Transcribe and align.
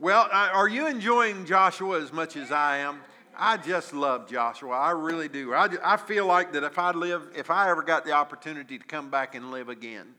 Well, 0.00 0.28
uh, 0.30 0.50
are 0.52 0.68
you 0.68 0.86
enjoying 0.86 1.44
Joshua 1.44 2.00
as 2.00 2.12
much 2.12 2.36
as 2.36 2.52
I 2.52 2.78
am? 2.78 3.00
I 3.36 3.56
just 3.56 3.92
love 3.92 4.30
Joshua. 4.30 4.70
I 4.70 4.92
really 4.92 5.28
do. 5.28 5.52
I, 5.52 5.68
I 5.82 5.96
feel 5.96 6.24
like 6.24 6.52
that 6.52 6.62
if 6.62 6.78
I 6.78 6.92
live, 6.92 7.32
if 7.34 7.50
I 7.50 7.68
ever 7.68 7.82
got 7.82 8.04
the 8.04 8.12
opportunity 8.12 8.78
to 8.78 8.84
come 8.84 9.10
back 9.10 9.34
and 9.34 9.50
live 9.50 9.68
again, 9.68 10.14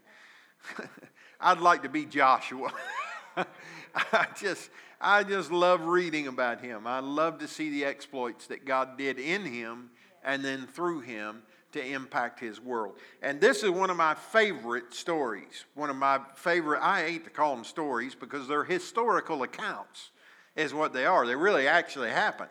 I'd 1.39 1.61
like 1.61 1.83
to 1.83 1.89
be 1.89 2.03
Joshua. 2.03 2.73
I 3.37 4.27
just, 4.37 4.69
I 4.99 5.23
just 5.23 5.49
love 5.49 5.85
reading 5.85 6.27
about 6.27 6.59
him. 6.59 6.85
I 6.85 6.99
love 6.99 7.39
to 7.39 7.47
see 7.47 7.69
the 7.69 7.85
exploits 7.85 8.47
that 8.47 8.65
God 8.65 8.97
did 8.97 9.17
in 9.17 9.45
him 9.45 9.91
and 10.25 10.43
then 10.43 10.67
through 10.67 11.01
him 11.01 11.41
to 11.71 11.85
impact 11.85 12.39
his 12.39 12.59
world. 12.59 12.95
And 13.21 13.39
this 13.39 13.63
is 13.63 13.69
one 13.69 13.89
of 13.89 13.97
my 13.97 14.15
favorite 14.15 14.93
stories. 14.93 15.65
One 15.75 15.89
of 15.89 15.95
my 15.95 16.19
favorite, 16.35 16.81
I 16.81 17.03
hate 17.03 17.23
to 17.25 17.29
call 17.29 17.55
them 17.55 17.63
stories 17.63 18.15
because 18.15 18.47
they're 18.47 18.63
historical 18.63 19.43
accounts, 19.43 20.11
is 20.55 20.73
what 20.73 20.93
they 20.93 21.05
are. 21.05 21.27
They 21.27 21.35
really 21.35 21.67
actually 21.67 22.09
happened. 22.09 22.49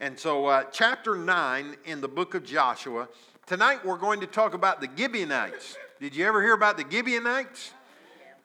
And 0.00 0.18
so, 0.18 0.46
uh, 0.46 0.64
chapter 0.72 1.14
9 1.14 1.76
in 1.86 2.00
the 2.00 2.08
book 2.08 2.34
of 2.34 2.44
Joshua, 2.44 3.08
tonight 3.46 3.84
we're 3.84 3.96
going 3.96 4.20
to 4.20 4.26
talk 4.26 4.52
about 4.52 4.80
the 4.80 4.88
Gibeonites. 4.94 5.76
Did 6.00 6.14
you 6.14 6.26
ever 6.26 6.42
hear 6.42 6.52
about 6.52 6.76
the 6.76 6.84
Gibeonites? 6.88 7.72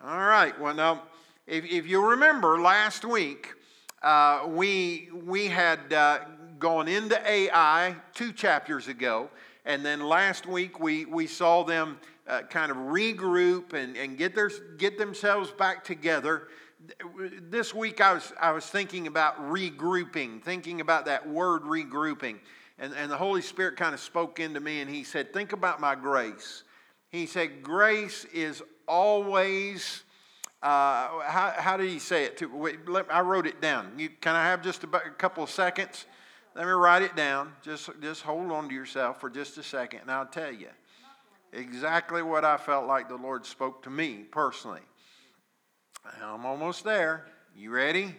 All 0.04 0.18
right, 0.18 0.58
well, 0.60 0.74
now, 0.74 1.04
if, 1.46 1.66
if 1.66 1.86
you 1.86 2.12
remember 2.12 2.62
last 2.62 3.04
week, 3.04 3.50
uh, 4.02 4.46
we, 4.48 5.10
we 5.26 5.48
had 5.48 5.92
uh, 5.92 6.20
gone 6.58 6.88
into 6.88 7.20
Ai 7.30 7.96
two 8.14 8.32
chapters 8.32 8.88
ago 8.88 9.30
and 9.66 9.86
then 9.86 10.02
last 10.02 10.46
week 10.46 10.80
we, 10.80 11.06
we 11.06 11.28
saw 11.28 11.64
them 11.64 12.00
uh, 12.28 12.42
kind 12.44 12.72
of 12.72 12.78
regroup 12.78 13.74
and, 13.74 13.96
and 13.96 14.18
get, 14.18 14.34
their, 14.34 14.50
get 14.78 14.98
themselves 14.98 15.52
back 15.52 15.84
together. 15.84 16.48
This 17.50 17.74
week 17.74 18.02
I 18.02 18.14
was, 18.14 18.34
I 18.40 18.52
was 18.52 18.66
thinking 18.66 19.08
about 19.08 19.38
regrouping, 19.52 20.42
thinking 20.42 20.82
about 20.82 21.06
that 21.06 21.28
word 21.28 21.64
regrouping. 21.64 22.40
And, 22.80 22.94
and 22.96 23.12
the 23.12 23.18
Holy 23.18 23.42
Spirit 23.42 23.78
kind 23.78 23.94
of 23.94 24.00
spoke 24.00 24.40
into 24.40 24.60
me 24.60 24.82
and 24.82 24.90
He 24.90 25.04
said, 25.04 25.32
Think 25.32 25.54
about 25.54 25.80
my 25.80 25.94
grace. 25.94 26.64
He 27.10 27.28
said, 27.28 27.62
Grace 27.62 28.26
is 28.34 28.64
always. 28.88 30.04
Uh, 30.64 31.22
how, 31.24 31.54
how 31.58 31.76
did 31.76 31.90
he 31.90 31.98
say 31.98 32.26
it? 32.26 32.42
Wait, 32.52 32.88
let, 32.88 33.12
I 33.12 33.22
wrote 33.22 33.48
it 33.48 33.62
down. 33.62 33.94
You, 33.98 34.10
can 34.22 34.36
I 34.36 34.44
have 34.44 34.62
just 34.62 34.84
a 34.84 34.88
couple 34.88 35.44
of 35.44 35.50
seconds? 35.50 36.06
Let 36.54 36.66
me 36.66 36.72
write 36.72 37.02
it 37.02 37.16
down. 37.16 37.54
Just, 37.62 37.90
just 38.02 38.24
hold 38.24 38.52
on 38.52 38.68
to 38.68 38.76
yourself 38.76 39.22
for 39.22 39.30
just 39.30 39.58
a 39.58 39.64
second, 39.64 40.02
and 40.02 40.12
I'll 40.12 40.26
tell 40.26 40.52
you 40.52 40.68
exactly 41.54 42.22
what 42.22 42.44
I 42.44 42.58
felt 42.58 42.88
like 42.88 43.08
the 43.08 43.16
Lord 43.16 43.46
spoke 43.46 43.84
to 43.84 43.90
me 43.90 44.26
personally. 44.32 44.82
I'm 46.22 46.46
almost 46.46 46.84
there. 46.84 47.26
You 47.56 47.72
ready? 47.72 48.16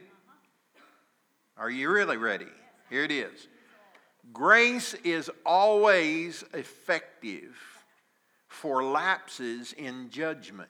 Are 1.57 1.71
you 1.71 1.91
really 1.91 2.17
ready? 2.17 2.47
Here 2.89 3.05
it 3.05 3.11
is. 3.11 3.49
Grace 4.33 4.95
is 5.05 5.31
always 5.45 6.45
effective 6.55 7.57
for 8.49 8.83
lapses 8.83 9.73
in 9.73 10.09
judgment. 10.11 10.69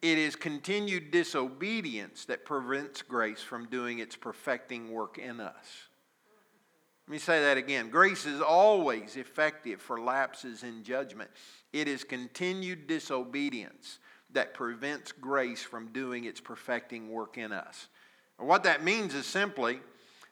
It 0.00 0.18
is 0.18 0.34
continued 0.34 1.12
disobedience 1.12 2.24
that 2.24 2.44
prevents 2.44 3.02
grace 3.02 3.40
from 3.40 3.66
doing 3.66 4.00
its 4.00 4.16
perfecting 4.16 4.90
work 4.90 5.18
in 5.18 5.40
us. 5.40 5.88
Let 7.12 7.16
me 7.16 7.20
say 7.20 7.42
that 7.42 7.58
again. 7.58 7.90
Grace 7.90 8.24
is 8.24 8.40
always 8.40 9.16
effective 9.16 9.82
for 9.82 10.00
lapses 10.00 10.62
in 10.62 10.82
judgment. 10.82 11.28
It 11.70 11.86
is 11.86 12.04
continued 12.04 12.86
disobedience 12.86 13.98
that 14.30 14.54
prevents 14.54 15.12
grace 15.12 15.62
from 15.62 15.88
doing 15.88 16.24
its 16.24 16.40
perfecting 16.40 17.10
work 17.10 17.36
in 17.36 17.52
us. 17.52 17.88
What 18.38 18.62
that 18.62 18.82
means 18.82 19.14
is 19.14 19.26
simply 19.26 19.80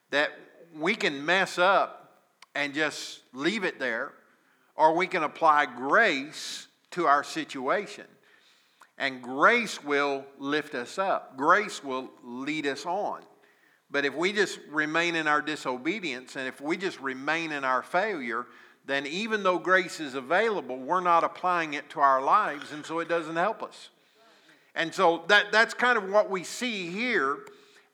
that 0.09 0.31
we 0.75 0.95
can 0.95 1.23
mess 1.27 1.59
up 1.59 2.23
and 2.55 2.73
just 2.73 3.25
leave 3.35 3.65
it 3.65 3.79
there, 3.79 4.15
or 4.75 4.97
we 4.97 5.07
can 5.07 5.23
apply 5.23 5.67
grace 5.67 6.67
to 6.93 7.07
our 7.07 7.23
situation. 7.23 8.07
And 8.97 9.21
grace 9.21 9.85
will 9.85 10.25
lift 10.39 10.75
us 10.75 10.97
up, 10.97 11.37
grace 11.37 11.85
will 11.85 12.09
lead 12.25 12.67
us 12.67 12.87
on. 12.87 13.21
But 13.91 14.05
if 14.05 14.15
we 14.15 14.33
just 14.33 14.59
remain 14.71 15.17
in 15.17 15.27
our 15.27 15.43
disobedience 15.43 16.37
and 16.37 16.47
if 16.47 16.61
we 16.61 16.77
just 16.77 17.01
remain 17.01 17.51
in 17.51 17.65
our 17.65 17.83
failure, 17.83 18.47
then 18.87 19.07
even 19.07 19.43
though 19.43 19.59
grace 19.59 20.01
is 20.01 20.15
available, 20.15 20.77
we're 20.77 21.01
not 21.01 21.25
applying 21.25 21.75
it 21.75 21.89
to 21.91 22.01
our 22.01 22.23
lives, 22.23 22.73
and 22.73 22.85
so 22.85 22.99
it 23.01 23.09
doesn't 23.09 23.37
help 23.37 23.63
us. 23.63 23.91
And 24.75 24.95
so 24.95 25.25
that, 25.29 25.53
that's 25.53 25.75
kind 25.75 25.99
of 25.99 26.09
what 26.09 26.31
we 26.31 26.45
see 26.45 26.89
here 26.89 27.39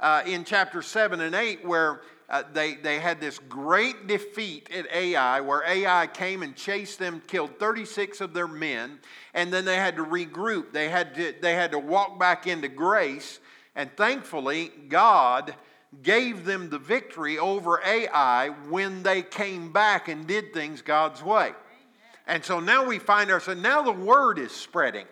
uh, 0.00 0.22
in 0.26 0.44
chapter 0.44 0.82
7 0.82 1.20
and 1.20 1.34
8, 1.34 1.66
where 1.66 2.02
uh, 2.28 2.42
they, 2.52 2.74
they 2.74 2.98
had 2.98 3.20
this 3.20 3.38
great 3.38 4.06
defeat 4.06 4.70
at 4.70 4.86
Ai, 4.92 5.40
where 5.40 5.62
Ai 5.66 6.06
came 6.06 6.42
and 6.42 6.54
chased 6.54 6.98
them, 6.98 7.22
killed 7.26 7.58
36 7.58 8.20
of 8.20 8.34
their 8.34 8.48
men, 8.48 8.98
and 9.32 9.52
then 9.52 9.64
they 9.64 9.76
had 9.76 9.96
to 9.96 10.04
regroup. 10.04 10.72
They 10.72 10.88
had 10.88 11.14
to, 11.14 11.34
they 11.40 11.54
had 11.54 11.72
to 11.72 11.78
walk 11.78 12.18
back 12.18 12.46
into 12.46 12.68
grace, 12.68 13.40
and 13.74 13.90
thankfully, 13.96 14.70
God 14.88 15.54
gave 16.02 16.44
them 16.44 16.70
the 16.70 16.78
victory 16.78 17.38
over 17.38 17.80
Ai 17.84 18.48
when 18.68 19.02
they 19.02 19.22
came 19.22 19.72
back 19.72 20.08
and 20.08 20.26
did 20.26 20.52
things 20.52 20.82
God's 20.82 21.22
way. 21.22 21.52
And 22.26 22.44
so 22.44 22.60
now 22.60 22.84
we 22.84 22.98
find 22.98 23.30
ourselves, 23.30 23.60
now 23.60 23.82
the 23.82 23.92
word 23.92 24.38
is 24.38 24.52
spreading. 24.52 25.06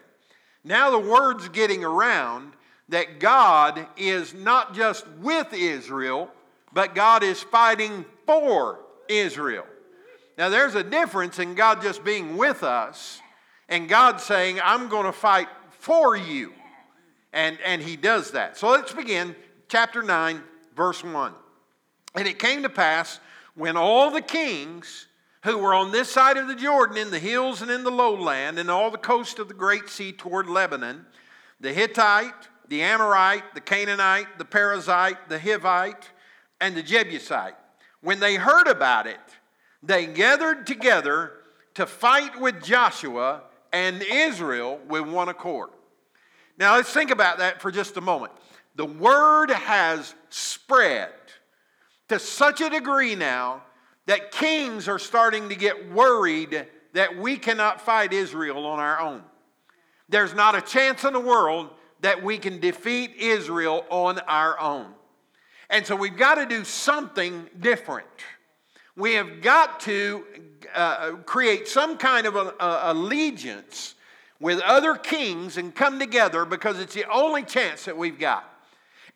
Now 0.64 0.90
the 0.90 0.98
word's 0.98 1.48
getting 1.48 1.84
around 1.84 2.54
that 2.88 3.20
God 3.20 3.86
is 3.96 4.34
not 4.34 4.74
just 4.74 5.06
with 5.20 5.52
Israel, 5.52 6.30
but 6.72 6.94
God 6.94 7.22
is 7.22 7.42
fighting 7.42 8.04
for 8.26 8.80
Israel. 9.08 9.66
Now 10.36 10.48
there's 10.48 10.74
a 10.74 10.82
difference 10.82 11.38
in 11.38 11.54
God 11.54 11.80
just 11.82 12.04
being 12.04 12.36
with 12.36 12.62
us 12.62 13.20
and 13.68 13.88
God 13.88 14.20
saying, 14.20 14.60
I'm 14.62 14.88
going 14.88 15.06
to 15.06 15.12
fight 15.12 15.48
for 15.70 16.16
you. 16.16 16.52
And, 17.32 17.58
and 17.64 17.80
He 17.80 17.96
does 17.96 18.32
that. 18.32 18.56
So 18.56 18.70
let's 18.70 18.92
begin 18.92 19.34
chapter 19.68 20.02
9, 20.02 20.42
verse 20.76 21.02
1. 21.02 21.32
And 22.14 22.28
it 22.28 22.38
came 22.38 22.62
to 22.62 22.68
pass 22.68 23.20
when 23.54 23.76
all 23.76 24.10
the 24.10 24.22
kings 24.22 25.06
who 25.44 25.58
were 25.58 25.74
on 25.74 25.92
this 25.92 26.10
side 26.10 26.36
of 26.36 26.48
the 26.48 26.54
Jordan, 26.54 26.96
in 26.96 27.10
the 27.10 27.18
hills 27.18 27.60
and 27.60 27.70
in 27.70 27.84
the 27.84 27.90
lowland, 27.90 28.58
and 28.58 28.70
all 28.70 28.90
the 28.90 28.98
coast 28.98 29.38
of 29.38 29.48
the 29.48 29.54
great 29.54 29.88
sea 29.88 30.10
toward 30.10 30.48
Lebanon, 30.48 31.04
the 31.60 31.72
Hittite, 31.72 32.48
the 32.68 32.82
Amorite, 32.82 33.54
the 33.54 33.60
Canaanite, 33.60 34.38
the 34.38 34.44
Perizzite, 34.44 35.28
the 35.28 35.38
Hivite, 35.38 36.04
and 36.60 36.74
the 36.74 36.82
Jebusite, 36.82 37.56
when 38.00 38.20
they 38.20 38.36
heard 38.36 38.68
about 38.68 39.06
it, 39.06 39.20
they 39.82 40.06
gathered 40.06 40.66
together 40.66 41.32
to 41.74 41.84
fight 41.84 42.40
with 42.40 42.62
Joshua 42.62 43.42
and 43.72 44.02
Israel 44.02 44.80
with 44.88 45.02
one 45.02 45.28
accord. 45.28 45.70
Now 46.56 46.76
let's 46.76 46.92
think 46.92 47.10
about 47.10 47.38
that 47.38 47.60
for 47.60 47.70
just 47.70 47.96
a 47.96 48.00
moment 48.00 48.32
the 48.74 48.84
word 48.84 49.50
has 49.50 50.14
spread 50.30 51.12
to 52.08 52.18
such 52.18 52.60
a 52.60 52.70
degree 52.70 53.14
now 53.14 53.62
that 54.06 54.32
kings 54.32 54.88
are 54.88 54.98
starting 54.98 55.48
to 55.48 55.54
get 55.54 55.92
worried 55.92 56.66
that 56.92 57.16
we 57.16 57.36
cannot 57.36 57.80
fight 57.80 58.12
Israel 58.12 58.66
on 58.66 58.78
our 58.78 59.00
own. 59.00 59.22
There's 60.08 60.34
not 60.34 60.54
a 60.54 60.60
chance 60.60 61.04
in 61.04 61.12
the 61.12 61.20
world 61.20 61.70
that 62.00 62.22
we 62.22 62.38
can 62.38 62.60
defeat 62.60 63.16
Israel 63.18 63.86
on 63.90 64.18
our 64.20 64.60
own. 64.60 64.92
And 65.70 65.86
so 65.86 65.96
we've 65.96 66.16
got 66.16 66.34
to 66.34 66.46
do 66.46 66.62
something 66.64 67.48
different. 67.60 68.06
We 68.96 69.14
have 69.14 69.40
got 69.40 69.80
to 69.80 70.24
uh, 70.74 71.12
create 71.24 71.66
some 71.66 71.96
kind 71.96 72.26
of 72.26 72.36
a, 72.36 72.54
a 72.60 72.92
allegiance 72.92 73.94
with 74.38 74.60
other 74.60 74.94
kings 74.94 75.56
and 75.56 75.74
come 75.74 75.98
together 75.98 76.44
because 76.44 76.78
it's 76.78 76.94
the 76.94 77.10
only 77.10 77.42
chance 77.42 77.86
that 77.86 77.96
we've 77.96 78.18
got. 78.18 78.53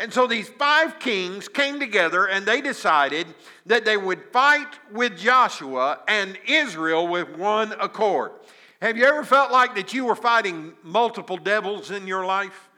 And 0.00 0.12
so 0.12 0.26
these 0.26 0.48
five 0.48 1.00
kings 1.00 1.48
came 1.48 1.80
together 1.80 2.26
and 2.26 2.46
they 2.46 2.60
decided 2.60 3.26
that 3.66 3.84
they 3.84 3.96
would 3.96 4.22
fight 4.32 4.68
with 4.92 5.18
Joshua 5.18 6.00
and 6.06 6.38
Israel 6.46 7.08
with 7.08 7.36
one 7.36 7.72
accord. 7.80 8.32
Have 8.80 8.96
you 8.96 9.04
ever 9.04 9.24
felt 9.24 9.50
like 9.50 9.74
that 9.74 9.92
you 9.92 10.04
were 10.04 10.14
fighting 10.14 10.72
multiple 10.84 11.36
devils 11.36 11.90
in 11.90 12.06
your 12.06 12.24
life? 12.24 12.68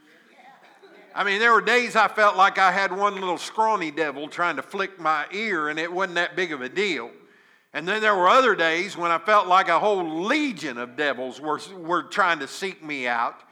I 1.14 1.24
mean, 1.24 1.40
there 1.40 1.52
were 1.52 1.60
days 1.60 1.96
I 1.96 2.08
felt 2.08 2.36
like 2.36 2.56
I 2.56 2.72
had 2.72 2.96
one 2.96 3.16
little 3.16 3.36
scrawny 3.36 3.90
devil 3.90 4.28
trying 4.28 4.56
to 4.56 4.62
flick 4.62 4.98
my 4.98 5.26
ear, 5.32 5.68
and 5.68 5.78
it 5.78 5.92
wasn't 5.92 6.14
that 6.14 6.36
big 6.36 6.52
of 6.52 6.62
a 6.62 6.68
deal. 6.68 7.10
And 7.72 7.86
then 7.86 8.00
there 8.00 8.14
were 8.14 8.28
other 8.28 8.54
days 8.54 8.96
when 8.96 9.10
I 9.10 9.18
felt 9.18 9.46
like 9.46 9.68
a 9.68 9.78
whole 9.78 10.22
legion 10.22 10.78
of 10.78 10.96
devils 10.96 11.40
were, 11.40 11.60
were 11.76 12.04
trying 12.04 12.38
to 12.38 12.48
seek 12.48 12.82
me 12.82 13.06
out. 13.06 13.42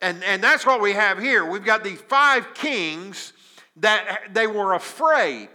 And, 0.00 0.22
and 0.24 0.42
that's 0.42 0.66
what 0.66 0.80
we 0.80 0.92
have 0.92 1.18
here. 1.18 1.44
We've 1.44 1.64
got 1.64 1.84
these 1.84 2.00
five 2.00 2.54
kings 2.54 3.32
that 3.76 4.32
they 4.32 4.46
were 4.46 4.74
afraid. 4.74 5.48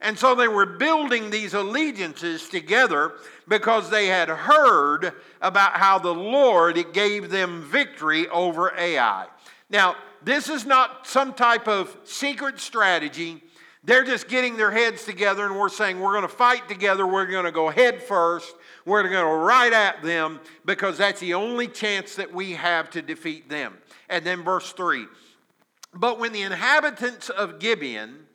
And 0.00 0.18
so 0.18 0.34
they 0.34 0.48
were 0.48 0.66
building 0.66 1.30
these 1.30 1.54
allegiances 1.54 2.48
together 2.48 3.12
because 3.46 3.88
they 3.88 4.08
had 4.08 4.28
heard 4.28 5.12
about 5.40 5.74
how 5.74 5.98
the 5.98 6.14
Lord 6.14 6.92
gave 6.92 7.30
them 7.30 7.62
victory 7.62 8.28
over 8.28 8.74
Ai. 8.76 9.26
Now, 9.70 9.94
this 10.24 10.48
is 10.48 10.66
not 10.66 11.06
some 11.06 11.32
type 11.32 11.68
of 11.68 11.96
secret 12.04 12.60
strategy. 12.60 13.42
They're 13.84 14.04
just 14.04 14.28
getting 14.28 14.56
their 14.56 14.70
heads 14.70 15.04
together 15.04 15.44
and 15.44 15.56
we're 15.56 15.68
saying 15.68 16.00
we're 16.00 16.12
going 16.12 16.22
to 16.22 16.28
fight 16.28 16.68
together. 16.68 17.06
We're 17.06 17.26
going 17.26 17.44
to 17.44 17.52
go 17.52 17.68
head 17.68 18.02
first. 18.02 18.54
We're 18.84 19.02
going 19.02 19.24
to 19.24 19.44
right 19.44 19.72
at 19.72 20.02
them 20.02 20.40
because 20.64 20.98
that's 20.98 21.20
the 21.20 21.34
only 21.34 21.68
chance 21.68 22.16
that 22.16 22.32
we 22.32 22.52
have 22.52 22.90
to 22.90 23.02
defeat 23.02 23.48
them. 23.48 23.78
And 24.12 24.26
then 24.26 24.44
verse 24.44 24.70
3 24.72 25.06
But 25.94 26.20
when 26.20 26.32
the 26.32 26.42
inhabitants 26.42 27.30
of 27.30 27.58
Gibeon 27.58 28.26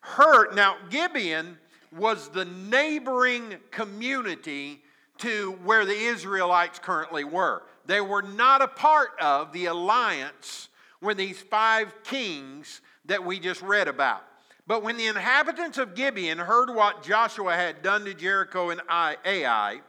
heard, 0.00 0.54
now 0.54 0.76
Gibeon 0.88 1.58
was 1.94 2.30
the 2.30 2.46
neighboring 2.46 3.56
community 3.70 4.82
to 5.18 5.58
where 5.64 5.84
the 5.84 5.96
Israelites 5.96 6.78
currently 6.78 7.24
were. 7.24 7.62
They 7.84 8.00
were 8.00 8.22
not 8.22 8.62
a 8.62 8.68
part 8.68 9.10
of 9.20 9.52
the 9.52 9.66
alliance 9.66 10.68
when 11.00 11.16
these 11.16 11.40
five 11.40 11.92
kings 12.04 12.80
that 13.04 13.24
we 13.24 13.38
just 13.38 13.60
read 13.62 13.86
about. 13.86 14.22
But 14.66 14.82
when 14.82 14.96
the 14.96 15.06
inhabitants 15.06 15.78
of 15.78 15.94
Gibeon 15.94 16.38
heard 16.38 16.74
what 16.74 17.02
Joshua 17.02 17.54
had 17.54 17.82
done 17.82 18.04
to 18.06 18.14
Jericho 18.14 18.70
and 18.70 18.80
Ai, 18.88 19.80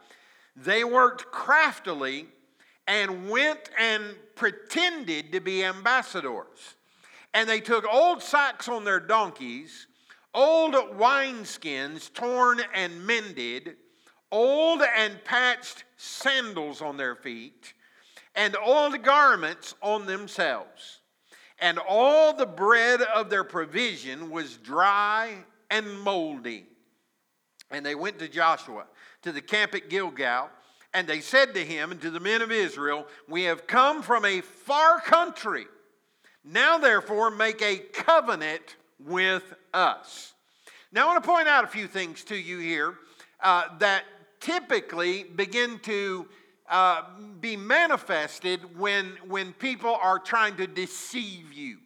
they 0.56 0.84
worked 0.84 1.26
craftily 1.26 2.28
and 2.86 3.28
went 3.30 3.70
and 3.78 4.02
pretended 4.34 5.32
to 5.32 5.40
be 5.40 5.64
ambassadors. 5.64 6.76
And 7.34 7.48
they 7.48 7.60
took 7.60 7.84
old 7.92 8.22
sacks 8.22 8.68
on 8.68 8.84
their 8.84 9.00
donkeys, 9.00 9.86
old 10.34 10.74
wineskins 10.74 12.12
torn 12.12 12.60
and 12.74 13.06
mended, 13.06 13.76
old 14.32 14.82
and 14.96 15.22
patched 15.24 15.84
sandals 15.96 16.82
on 16.82 16.96
their 16.96 17.14
feet, 17.14 17.74
and 18.34 18.56
old 18.64 19.02
garments 19.02 19.74
on 19.82 20.06
themselves 20.06 21.00
and 21.60 21.78
all 21.78 22.32
the 22.32 22.46
bread 22.46 23.02
of 23.02 23.30
their 23.30 23.44
provision 23.44 24.30
was 24.30 24.56
dry 24.56 25.36
and 25.70 26.00
moldy. 26.00 26.66
And 27.70 27.84
they 27.84 27.94
went 27.94 28.18
to 28.18 28.28
Joshua 28.28 28.86
to 29.22 29.30
the 29.30 29.42
camp 29.42 29.74
at 29.74 29.90
Gilgal, 29.90 30.48
and 30.92 31.06
they 31.06 31.20
said 31.20 31.54
to 31.54 31.64
him 31.64 31.92
and 31.92 32.00
to 32.00 32.10
the 32.10 32.20
men 32.20 32.42
of 32.42 32.50
Israel, 32.50 33.06
We 33.28 33.44
have 33.44 33.66
come 33.66 34.02
from 34.02 34.24
a 34.24 34.40
far 34.40 35.00
country. 35.00 35.66
Now, 36.44 36.78
therefore, 36.78 37.30
make 37.30 37.62
a 37.62 37.78
covenant 37.78 38.76
with 38.98 39.54
us. 39.72 40.32
Now, 40.92 41.04
I 41.04 41.06
want 41.12 41.22
to 41.22 41.28
point 41.28 41.48
out 41.48 41.64
a 41.64 41.68
few 41.68 41.86
things 41.86 42.24
to 42.24 42.36
you 42.36 42.58
here 42.58 42.94
uh, 43.42 43.64
that 43.78 44.04
typically 44.40 45.24
begin 45.24 45.78
to 45.80 46.26
uh, 46.68 47.02
be 47.40 47.56
manifested 47.56 48.78
when, 48.78 49.12
when 49.28 49.52
people 49.52 49.96
are 50.00 50.18
trying 50.18 50.56
to 50.56 50.66
deceive 50.66 51.52
you, 51.52 51.78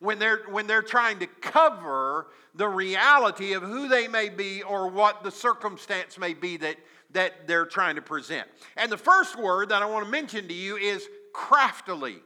when 0.00 0.18
they're, 0.18 0.42
when 0.50 0.66
they're 0.66 0.82
trying 0.82 1.18
to 1.20 1.26
cover 1.26 2.26
the 2.54 2.68
reality 2.68 3.52
of 3.52 3.62
who 3.62 3.88
they 3.88 4.08
may 4.08 4.28
be 4.28 4.62
or 4.62 4.88
what 4.88 5.22
the 5.22 5.30
circumstance 5.30 6.18
may 6.18 6.34
be 6.34 6.56
that, 6.56 6.76
that 7.12 7.46
they're 7.46 7.66
trying 7.66 7.96
to 7.96 8.02
present. 8.02 8.48
And 8.76 8.90
the 8.90 8.96
first 8.96 9.38
word 9.38 9.68
that 9.68 9.82
I 9.82 9.86
want 9.86 10.04
to 10.04 10.10
mention 10.10 10.48
to 10.48 10.54
you 10.54 10.76
is 10.76 11.06
craftily 11.32 12.18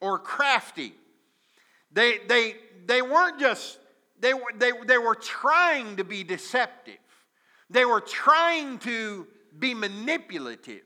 or 0.00 0.18
crafty. 0.18 0.92
They, 1.92 2.18
they, 2.28 2.56
they 2.86 3.02
weren't 3.02 3.38
just, 3.38 3.78
they, 4.20 4.32
they, 4.56 4.72
they 4.86 4.98
were 4.98 5.14
trying 5.14 5.96
to 5.96 6.04
be 6.04 6.24
deceptive. 6.24 6.98
They 7.70 7.84
were 7.84 8.00
trying 8.00 8.78
to 8.80 9.26
be 9.58 9.74
manipulative. 9.74 10.82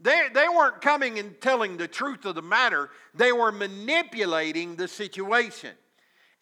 They, 0.00 0.28
they 0.32 0.48
weren't 0.48 0.80
coming 0.80 1.18
and 1.18 1.38
telling 1.40 1.76
the 1.76 1.86
truth 1.86 2.24
of 2.24 2.34
the 2.34 2.42
matter, 2.42 2.90
they 3.14 3.32
were 3.32 3.52
manipulating 3.52 4.76
the 4.76 4.88
situation. 4.88 5.72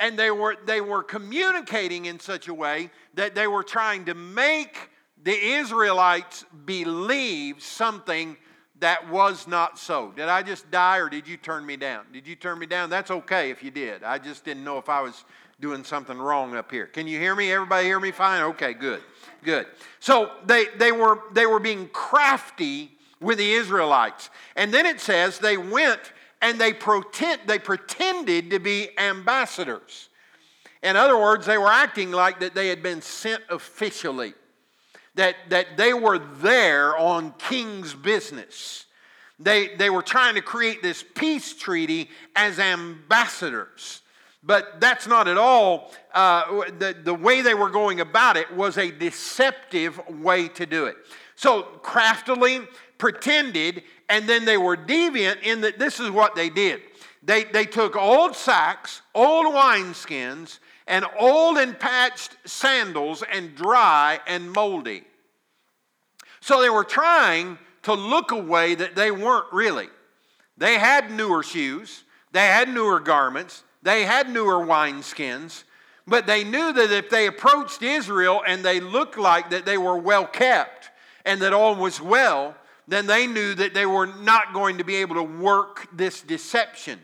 And 0.01 0.17
they 0.17 0.31
were, 0.31 0.57
they 0.65 0.81
were 0.81 1.03
communicating 1.03 2.07
in 2.07 2.21
such 2.21 2.47
a 2.47 2.55
way 2.55 2.91
that 3.15 3.35
they 3.35 3.49
were 3.49 3.65
trying 3.65 4.05
to 4.05 4.15
make 4.15 4.91
the 5.25 5.33
Israelites 5.33 6.45
believed 6.65 7.63
something 7.63 8.37
that 8.81 9.09
was 9.11 9.49
not 9.49 9.79
so. 9.79 10.13
Did 10.15 10.29
I 10.29 10.43
just 10.43 10.71
die 10.71 10.99
or 10.99 11.09
did 11.09 11.27
you 11.27 11.37
turn 11.37 11.67
me 11.67 11.77
down? 11.77 12.05
Did 12.13 12.27
you 12.27 12.37
turn 12.37 12.59
me 12.59 12.67
down? 12.67 12.91
That's 12.91 13.11
okay 13.11 13.51
if 13.51 13.63
you 13.63 13.71
did. 13.71 14.05
I 14.05 14.19
just 14.19 14.45
didn't 14.45 14.65
know 14.65 14.79
if 14.79 14.89
I 14.89 15.01
was 15.01 15.25
doing 15.61 15.83
something 15.83 16.17
wrong 16.17 16.55
up 16.55 16.71
here. 16.71 16.87
Can 16.87 17.09
you 17.09 17.19
hear 17.19 17.35
me? 17.35 17.51
Everybody 17.51 17.87
hear 17.87 17.99
me 17.99 18.13
fine? 18.13 18.43
Okay, 18.43 18.75
good. 18.75 19.03
Good. 19.43 19.67
So 19.99 20.31
they, 20.47 20.67
they, 20.77 20.93
were, 20.93 21.23
they 21.33 21.47
were 21.47 21.59
being 21.59 21.89
crafty 21.89 22.93
with 23.21 23.39
the 23.39 23.53
Israelites. 23.53 24.31
And 24.55 24.73
then 24.73 24.87
it 24.87 25.01
says 25.01 25.39
they 25.39 25.57
went 25.57 26.13
and 26.41 26.61
they, 26.61 26.73
pretend, 26.73 27.41
they 27.47 27.59
pretended 27.59 28.51
to 28.51 28.61
be 28.61 28.97
ambassadors. 28.97 30.09
In 30.83 30.95
other 30.95 31.19
words, 31.19 31.47
they 31.47 31.59
were 31.59 31.67
acting 31.67 32.13
like 32.13 32.39
that 32.41 32.55
they 32.55 32.69
had 32.69 32.83
been 32.83 33.03
sent 33.03 33.43
officially, 33.51 34.35
that, 35.19 35.35
that 35.49 35.77
they 35.77 35.93
were 35.93 36.19
there 36.19 36.97
on 36.97 37.33
king's 37.39 37.93
business. 37.93 38.87
They, 39.41 39.75
they 39.75 39.91
were 39.91 40.03
trying 40.03 40.37
to 40.37 40.41
create 40.41 40.81
this 40.81 41.05
peace 41.15 41.55
treaty 41.55 42.09
as 42.37 42.61
ambassadors. 42.61 44.03
But 44.45 44.81
that's 44.81 45.09
not 45.09 45.27
at 45.27 45.37
all 45.37 45.93
uh, 46.15 46.71
the, 46.79 46.97
the 47.03 47.15
way 47.15 47.43
they 47.43 47.55
were 47.55 47.69
going 47.69 48.01
about 48.01 48.37
it 48.37 48.55
was 48.55 48.79
a 48.79 48.93
deceptive 48.93 50.01
way 50.09 50.47
to 50.51 50.67
do 50.67 50.87
it. 50.87 50.97
So, 51.35 51.63
craftily, 51.63 52.61
pretended, 52.99 53.83
and 54.09 54.29
then 54.29 54.45
they 54.45 54.57
were 54.57 54.77
deviant 54.77 55.43
in 55.43 55.63
that 55.63 55.81
this 55.81 55.99
is 55.99 56.11
what 56.11 56.37
they 56.37 56.49
did. 56.49 56.81
They, 57.25 57.43
they 57.43 57.65
took 57.65 57.97
old 57.97 58.37
sacks, 58.37 59.03
old 59.17 59.53
wineskins, 59.53 60.61
and 60.89 61.05
old 61.19 61.59
and 61.59 61.79
patched 61.79 62.37
sandals, 62.45 63.23
and 63.31 63.55
dry 63.55 64.19
and 64.27 64.51
moldy. 64.51 65.05
So 66.41 66.61
they 66.61 66.71
were 66.71 66.85
trying 66.85 67.59
to 67.83 67.95
look 67.95 68.33
a 68.33 68.37
way 68.37 68.75
that 68.75 68.97
they 68.97 69.11
weren't 69.11 69.53
really. 69.53 69.89
They 70.57 70.79
had 70.79 71.11
newer 71.11 71.43
shoes, 71.43 72.05
they 72.33 72.47
had 72.47 72.69
newer 72.69 73.01
garments, 73.01 73.63
they 73.83 74.05
had 74.05 74.29
newer 74.29 74.65
wineskins, 74.65 75.65
but 76.07 76.27
they 76.27 76.43
knew 76.43 76.73
that 76.73 76.91
if 76.91 77.11
they 77.11 77.27
approached 77.27 77.83
Israel 77.83 78.43
and 78.47 78.65
they 78.65 78.81
looked 78.81 79.19
like 79.19 79.51
that 79.51 79.67
they 79.67 79.79
were 79.79 79.99
well 79.99 80.27
kept 80.27 80.91
and 81.25 81.41
that 81.43 81.53
all 81.53 81.77
was 81.77 82.01
well, 82.01 82.57
then 82.89 83.07
they 83.07 83.27
knew 83.27 83.55
that 83.55 83.75
they 83.75 83.87
were 83.87 84.07
not 84.07 84.55
going 84.55 84.79
to 84.79 84.85
be 84.85 84.97
able 84.97 85.17
to 85.17 85.23
work 85.23 85.87
this 85.93 86.23
deception. 86.23 86.99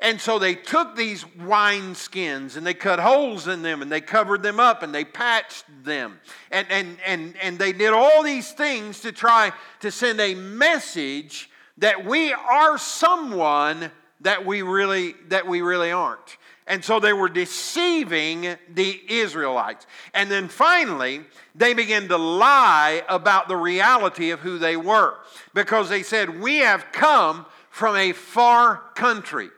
And 0.00 0.20
so 0.20 0.38
they 0.38 0.54
took 0.54 0.94
these 0.94 1.24
wine 1.36 1.94
skins 1.94 2.56
and 2.56 2.66
they 2.66 2.74
cut 2.74 2.98
holes 2.98 3.48
in 3.48 3.62
them 3.62 3.80
and 3.80 3.90
they 3.90 4.02
covered 4.02 4.42
them 4.42 4.60
up 4.60 4.82
and 4.82 4.94
they 4.94 5.04
patched 5.04 5.64
them. 5.84 6.20
And, 6.50 6.66
and, 6.70 6.98
and, 7.06 7.34
and 7.42 7.58
they 7.58 7.72
did 7.72 7.92
all 7.92 8.22
these 8.22 8.52
things 8.52 9.00
to 9.00 9.12
try 9.12 9.52
to 9.80 9.90
send 9.90 10.20
a 10.20 10.34
message 10.34 11.48
that 11.78 12.04
we 12.04 12.32
are 12.32 12.76
someone 12.76 13.90
that 14.20 14.44
we 14.44 14.62
really, 14.62 15.14
that 15.28 15.46
we 15.46 15.62
really 15.62 15.92
aren't. 15.92 16.36
And 16.66 16.84
so 16.84 16.98
they 16.98 17.12
were 17.12 17.28
deceiving 17.28 18.56
the 18.74 19.00
Israelites. 19.08 19.86
And 20.14 20.30
then 20.30 20.48
finally, 20.48 21.20
they 21.54 21.74
began 21.74 22.08
to 22.08 22.16
lie 22.16 23.02
about 23.08 23.48
the 23.48 23.56
reality 23.56 24.30
of 24.30 24.40
who 24.40 24.58
they 24.58 24.76
were 24.76 25.14
because 25.54 25.88
they 25.88 26.02
said, 26.02 26.40
We 26.40 26.58
have 26.58 26.86
come 26.92 27.46
from 27.70 27.94
a 27.96 28.12
far 28.12 28.82
country. 28.94 29.48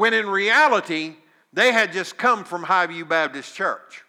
When 0.00 0.14
in 0.14 0.30
reality, 0.30 1.12
they 1.52 1.72
had 1.72 1.92
just 1.92 2.16
come 2.16 2.44
from 2.44 2.64
Highview 2.64 3.06
Baptist 3.06 3.54
Church. 3.54 4.02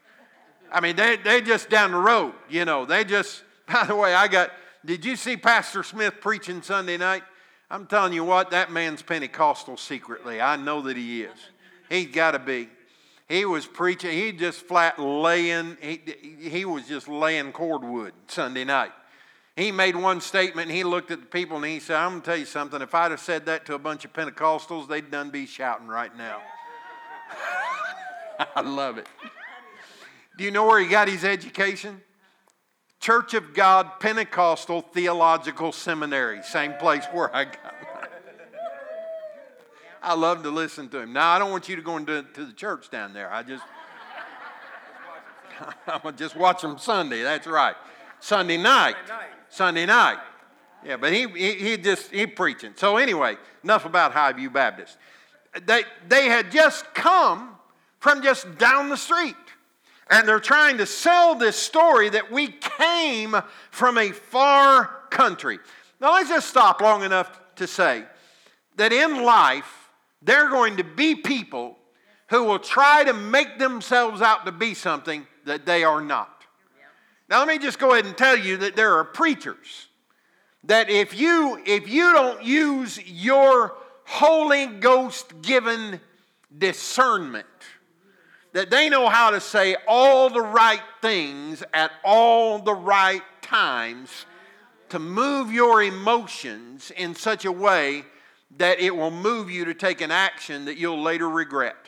I 0.71 0.79
mean, 0.79 0.95
they, 0.95 1.17
they 1.17 1.41
just 1.41 1.69
down 1.69 1.91
the 1.91 1.97
road, 1.97 2.31
you 2.49 2.63
know. 2.63 2.85
They 2.85 3.03
just, 3.03 3.43
by 3.67 3.83
the 3.83 3.95
way, 3.97 4.13
I 4.13 4.29
got, 4.29 4.51
did 4.85 5.03
you 5.03 5.17
see 5.17 5.35
Pastor 5.35 5.83
Smith 5.83 6.13
preaching 6.21 6.61
Sunday 6.61 6.95
night? 6.95 7.23
I'm 7.69 7.87
telling 7.87 8.13
you 8.13 8.23
what, 8.23 8.51
that 8.51 8.71
man's 8.71 9.01
Pentecostal 9.01 9.75
secretly. 9.75 10.39
I 10.39 10.55
know 10.55 10.81
that 10.83 10.95
he 10.95 11.23
is. 11.23 11.37
He's 11.89 12.07
got 12.07 12.31
to 12.31 12.39
be. 12.39 12.69
He 13.27 13.43
was 13.43 13.65
preaching, 13.65 14.11
he 14.11 14.31
just 14.31 14.61
flat 14.61 14.97
laying, 14.97 15.75
he, 15.81 15.99
he 16.39 16.63
was 16.63 16.87
just 16.87 17.09
laying 17.09 17.51
cordwood 17.51 18.13
Sunday 18.27 18.63
night. 18.63 18.93
He 19.55 19.71
made 19.71 19.95
one 19.95 20.21
statement 20.21 20.69
and 20.69 20.75
he 20.75 20.83
looked 20.83 21.11
at 21.11 21.19
the 21.19 21.25
people 21.25 21.57
and 21.57 21.65
he 21.65 21.79
said, 21.79 21.97
I'm 21.97 22.11
going 22.11 22.21
to 22.21 22.25
tell 22.25 22.37
you 22.37 22.45
something. 22.45 22.81
If 22.81 22.95
I'd 22.95 23.11
have 23.11 23.19
said 23.19 23.45
that 23.47 23.65
to 23.65 23.75
a 23.75 23.79
bunch 23.79 24.05
of 24.05 24.13
Pentecostals, 24.13 24.87
they'd 24.87 25.11
done 25.11 25.29
be 25.29 25.45
shouting 25.45 25.87
right 25.87 26.15
now. 26.17 26.41
I 28.55 28.61
love 28.61 28.97
it. 28.97 29.07
Do 30.37 30.43
you 30.45 30.51
know 30.51 30.65
where 30.65 30.79
he 30.79 30.87
got 30.87 31.07
his 31.07 31.23
education? 31.23 32.01
Church 32.99 33.33
of 33.33 33.53
God 33.53 33.99
Pentecostal 33.99 34.81
Theological 34.81 35.71
Seminary, 35.71 36.41
same 36.43 36.73
place 36.73 37.05
where 37.11 37.35
I 37.35 37.45
got 37.45 37.75
I 40.03 40.15
love 40.15 40.41
to 40.43 40.49
listen 40.49 40.89
to 40.89 40.99
him. 40.99 41.13
Now, 41.13 41.29
I 41.29 41.39
don't 41.39 41.51
want 41.51 41.69
you 41.69 41.75
to 41.75 41.81
go 41.81 41.97
into 41.97 42.23
to 42.33 42.45
the 42.45 42.53
church 42.53 42.89
down 42.89 43.13
there. 43.13 43.31
I 43.31 43.43
just, 43.43 43.63
I'm 45.87 46.01
going 46.01 46.15
to 46.15 46.19
just 46.19 46.35
watch 46.35 46.63
him 46.63 46.77
Sunday. 46.79 47.21
That's 47.21 47.45
right. 47.45 47.75
Sunday 48.19 48.57
night. 48.57 48.95
Sunday 49.51 49.85
night. 49.85 50.17
Yeah, 50.83 50.97
but 50.97 51.13
he, 51.13 51.27
he, 51.27 51.53
he 51.53 51.77
just, 51.77 52.09
he 52.09 52.25
preaching. 52.25 52.73
So 52.75 52.97
anyway, 52.97 53.37
enough 53.63 53.85
about 53.85 54.13
Highview 54.13 54.51
Baptist. 54.51 54.97
they, 55.65 55.83
they 56.07 56.25
had 56.25 56.51
just 56.51 56.91
come 56.93 57.55
from 57.99 58.23
just 58.23 58.57
down 58.57 58.89
the 58.89 58.97
street. 58.97 59.35
And 60.09 60.27
they're 60.27 60.39
trying 60.39 60.77
to 60.79 60.85
sell 60.85 61.35
this 61.35 61.55
story 61.55 62.09
that 62.09 62.31
we 62.31 62.47
came 62.47 63.35
from 63.69 63.97
a 63.97 64.11
far 64.11 64.89
country. 65.09 65.59
Now, 65.99 66.13
let's 66.13 66.29
just 66.29 66.49
stop 66.49 66.81
long 66.81 67.03
enough 67.03 67.39
to 67.57 67.67
say 67.67 68.05
that 68.77 68.91
in 68.91 69.23
life, 69.23 69.89
there 70.21 70.45
are 70.45 70.49
going 70.49 70.77
to 70.77 70.83
be 70.83 71.15
people 71.15 71.77
who 72.29 72.43
will 72.43 72.59
try 72.59 73.03
to 73.03 73.13
make 73.13 73.59
themselves 73.59 74.21
out 74.21 74.45
to 74.45 74.51
be 74.51 74.73
something 74.73 75.27
that 75.45 75.65
they 75.65 75.83
are 75.83 76.01
not. 76.01 76.40
Now, 77.31 77.39
let 77.39 77.47
me 77.47 77.59
just 77.59 77.79
go 77.79 77.93
ahead 77.93 78.05
and 78.05 78.17
tell 78.17 78.37
you 78.37 78.57
that 78.57 78.75
there 78.75 78.97
are 78.97 79.05
preachers 79.05 79.87
that 80.65 80.89
if 80.89 81.17
you 81.17 81.63
if 81.65 81.87
you 81.87 82.11
don't 82.11 82.43
use 82.43 82.99
your 83.09 83.73
Holy 84.03 84.65
Ghost 84.65 85.41
given 85.41 86.01
discernment, 86.57 87.47
that 88.51 88.69
they 88.69 88.89
know 88.89 89.07
how 89.07 89.31
to 89.31 89.39
say 89.39 89.77
all 89.87 90.29
the 90.29 90.41
right 90.41 90.81
things 91.01 91.63
at 91.73 91.93
all 92.03 92.59
the 92.59 92.73
right 92.73 93.23
times 93.41 94.25
to 94.89 94.99
move 94.99 95.53
your 95.53 95.81
emotions 95.81 96.91
in 96.97 97.15
such 97.15 97.45
a 97.45 97.51
way 97.51 98.03
that 98.57 98.81
it 98.81 98.93
will 98.93 99.09
move 99.09 99.49
you 99.49 99.63
to 99.63 99.73
take 99.73 100.01
an 100.01 100.11
action 100.11 100.65
that 100.65 100.75
you'll 100.75 101.01
later 101.01 101.29
regret. 101.29 101.80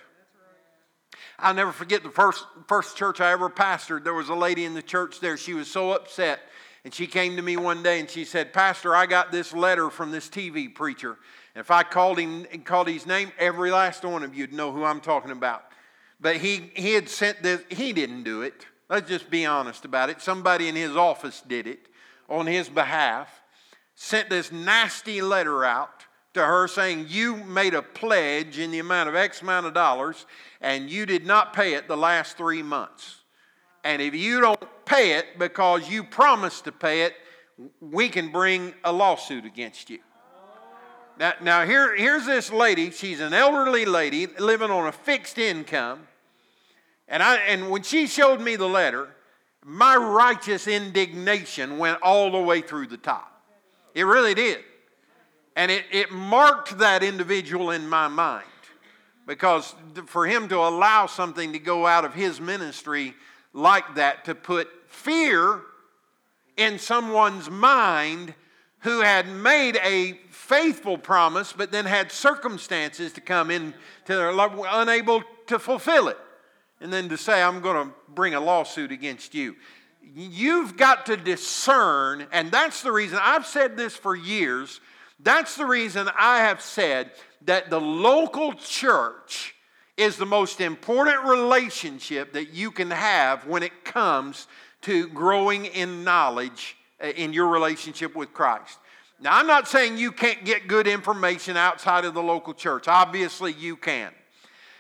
I'll 1.40 1.54
never 1.54 1.72
forget 1.72 2.04
the 2.04 2.10
first, 2.10 2.46
first 2.68 2.96
church 2.96 3.20
I 3.20 3.32
ever 3.32 3.50
pastored. 3.50 4.04
There 4.04 4.13
was 4.13 4.30
a 4.30 4.36
lady 4.36 4.66
in 4.66 4.74
the 4.74 4.82
church 4.82 5.20
there. 5.20 5.38
She 5.38 5.54
was 5.54 5.70
so 5.70 5.92
upset. 5.92 6.42
And 6.86 6.94
she 6.94 7.08
came 7.08 7.36
to 7.38 7.42
me 7.42 7.58
one 7.58 7.82
day 7.82 8.00
and 8.00 8.10
she 8.10 8.25
said, 8.25 8.54
Pastor, 8.54 8.96
I 8.96 9.06
got 9.06 9.32
this 9.32 9.54
letter 9.54 9.90
from 9.90 10.12
this 10.12 10.30
TV 10.30 10.74
preacher. 10.74 11.18
And 11.56 11.62
if 11.62 11.72
I 11.72 11.84
called 11.84 12.20
him 12.20 12.46
and 12.52 12.66
called 12.66 12.88
his 12.88 13.06
name, 13.06 13.32
every 13.40 13.72
last 13.72 14.04
one 14.04 14.24
of 14.24 14.36
you'd 14.36 14.54
know 14.54 14.72
who 14.72 14.84
I'm 14.84 15.00
talking 15.00 15.32
about. 15.32 15.63
But 16.20 16.38
he, 16.38 16.72
he 16.75 16.94
had 16.94 17.10
sent 17.10 17.42
this, 17.42 17.62
he 17.70 17.94
didn't 17.94 18.24
do 18.24 18.42
it. 18.42 18.66
Let's 18.90 19.10
just 19.10 19.30
be 19.30 19.46
honest 19.46 19.86
about 19.86 20.10
it. 20.10 20.22
Somebody 20.22 20.68
in 20.68 20.75
his 20.75 20.96
office 20.96 21.42
did 21.48 21.68
it 21.68 21.88
on 22.30 22.48
his 22.48 22.70
behalf, 22.70 23.44
sent 23.96 24.30
this 24.30 24.52
nasty 24.52 25.22
letter 25.22 25.63
out 25.63 26.06
to 26.34 26.46
her 26.46 26.68
saying, 26.68 27.08
You 27.10 27.38
made 27.38 27.74
a 27.74 27.82
pledge 27.82 28.60
in 28.60 28.72
the 28.72 28.80
amount 28.80 29.10
of 29.10 29.16
X 29.16 29.42
amount 29.42 29.66
of 29.66 29.74
dollars, 29.74 30.25
and 30.62 30.90
you 30.90 31.06
did 31.06 31.25
not 31.25 31.54
pay 31.54 31.74
it 31.74 31.88
the 31.88 31.98
last 31.98 32.38
three 32.38 32.63
months. 32.63 33.22
And 33.84 34.02
if 34.02 34.16
you 34.16 34.40
don't 34.40 34.86
pay 34.86 35.13
it 35.13 35.38
because 35.38 35.90
you 35.90 36.04
promised 36.04 36.66
to 36.66 36.72
pay 36.72 37.04
it, 37.04 37.16
we 37.82 38.10
can 38.10 38.32
bring 38.32 38.74
a 38.84 38.92
lawsuit 38.92 39.46
against 39.46 39.90
you. 39.90 40.00
Now, 41.20 41.34
now 41.42 41.66
here, 41.66 41.96
here's 41.96 42.25
this 42.25 42.52
lady. 42.52 42.90
She's 42.90 43.20
an 43.20 43.34
elderly 43.34 43.86
lady 43.86 44.28
living 44.28 44.72
on 44.72 44.88
a 44.88 44.92
fixed 44.92 45.38
income. 45.38 46.08
And, 47.08 47.22
I, 47.22 47.36
and 47.36 47.70
when 47.70 47.84
she 47.84 48.08
showed 48.08 48.42
me 48.42 48.56
the 48.56 48.68
letter, 48.68 49.10
my 49.63 49.96
righteous 49.96 50.68
indignation 50.68 51.78
went 51.78 52.02
all 52.02 52.32
the 52.32 52.40
way 52.40 52.62
through 52.62 52.88
the 52.88 52.98
top. 52.98 53.30
It 53.94 54.04
really 54.04 54.34
did. 54.34 54.63
And 55.56 55.72
it, 55.72 55.86
it 55.92 56.12
marked 56.12 56.80
that 56.80 57.04
individual 57.04 57.72
in 57.72 57.88
my 57.88 58.08
mind. 58.08 58.46
Because 59.26 59.74
for 60.08 60.28
him 60.28 60.50
to 60.50 60.58
allow 60.58 61.06
something 61.06 61.54
to 61.54 61.60
go 61.60 61.86
out 61.88 62.04
of 62.04 62.14
his 62.14 62.42
ministry 62.42 63.14
like 63.54 63.96
that 63.96 64.26
to 64.26 64.36
put 64.36 64.68
fear 64.88 65.62
in 66.58 66.78
someone's 66.78 67.50
mind 67.50 68.34
who 68.80 69.00
had 69.00 69.28
made 69.28 69.78
a 69.78 70.20
faithful 70.30 70.98
promise 70.98 71.54
but 71.54 71.72
then 71.72 71.86
had 71.86 72.12
circumstances 72.12 73.14
to 73.14 73.22
come 73.22 73.50
in 73.50 73.74
to 74.06 74.16
their 74.16 74.34
life 74.34 74.52
unable 74.72 75.24
to 75.48 75.58
fulfill 75.58 76.10
it. 76.10 76.18
And 76.82 76.92
then 76.92 77.08
to 77.10 77.18
say 77.18 77.42
i'm 77.42 77.62
going 77.62 77.88
to 77.88 77.94
bring 78.10 78.34
a 78.34 78.40
lawsuit 78.40 78.92
against 78.92 79.34
you. 79.34 79.56
You've 80.16 80.76
got 80.76 81.06
to 81.06 81.16
discern 81.18 82.28
and 82.32 82.52
that's 82.52 82.82
the 82.82 82.92
reason 82.92 83.20
i've 83.22 83.46
said 83.46 83.78
this 83.78 83.96
for 83.96 84.16
years 84.16 84.82
that's 85.24 85.56
the 85.56 85.65
reason 85.65 86.10
I 86.18 86.39
have 86.39 86.62
said 86.62 87.12
that 87.46 87.70
the 87.70 87.80
local 87.80 88.53
church 88.53 89.56
is 89.98 90.18
the 90.18 90.25
most 90.25 90.60
important 90.60 91.24
relationship 91.24 92.34
that 92.34 92.53
you 92.53 92.72
can 92.72 92.92
have 92.92 93.46
when 93.46 93.63
it 93.63 93.86
comes 93.86 94.48
to 94.82 95.08
growing 95.10 95.65
in 95.65 96.03
knowledge 96.03 96.75
uh, 97.01 97.08
in 97.08 97.32
your 97.32 97.48
relationship 97.48 98.15
with 98.15 98.34
Christ. 98.34 98.80
Now, 99.22 99.38
I'm 99.38 99.48
not 99.48 99.68
saying 99.68 99.98
you 99.98 100.12
can't 100.12 100.44
get 100.44 100.68
good 100.68 100.88
information 100.88 101.56
outside 101.56 102.06
of 102.06 102.13
the 102.13 102.24
local 102.24 102.53
church. 102.53 102.88
Obviously, 102.88 103.53
you 103.53 103.77
can. 103.77 104.12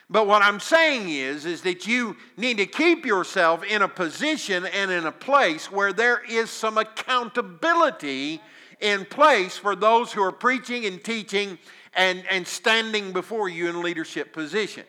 But 0.09 0.27
what 0.27 0.41
I'm 0.41 0.59
saying 0.59 1.09
is, 1.09 1.45
is 1.45 1.61
that 1.61 1.87
you 1.87 2.17
need 2.35 2.57
to 2.57 2.65
keep 2.65 3.05
yourself 3.05 3.63
in 3.63 3.81
a 3.81 3.87
position 3.87 4.65
and 4.65 4.91
in 4.91 5.05
a 5.05 5.11
place 5.11 5.71
where 5.71 5.93
there 5.93 6.21
is 6.29 6.49
some 6.49 6.77
accountability 6.77 8.41
in 8.83 9.05
place 9.05 9.57
for 9.57 9.75
those 9.75 10.11
who 10.11 10.21
are 10.21 10.31
preaching 10.31 10.85
and 10.85 11.01
teaching 11.01 11.57
and, 11.95 12.23
and 12.29 12.45
standing 12.45 13.13
before 13.13 13.47
you 13.47 13.69
in 13.69 13.81
leadership 13.81 14.33
position. 14.33 14.83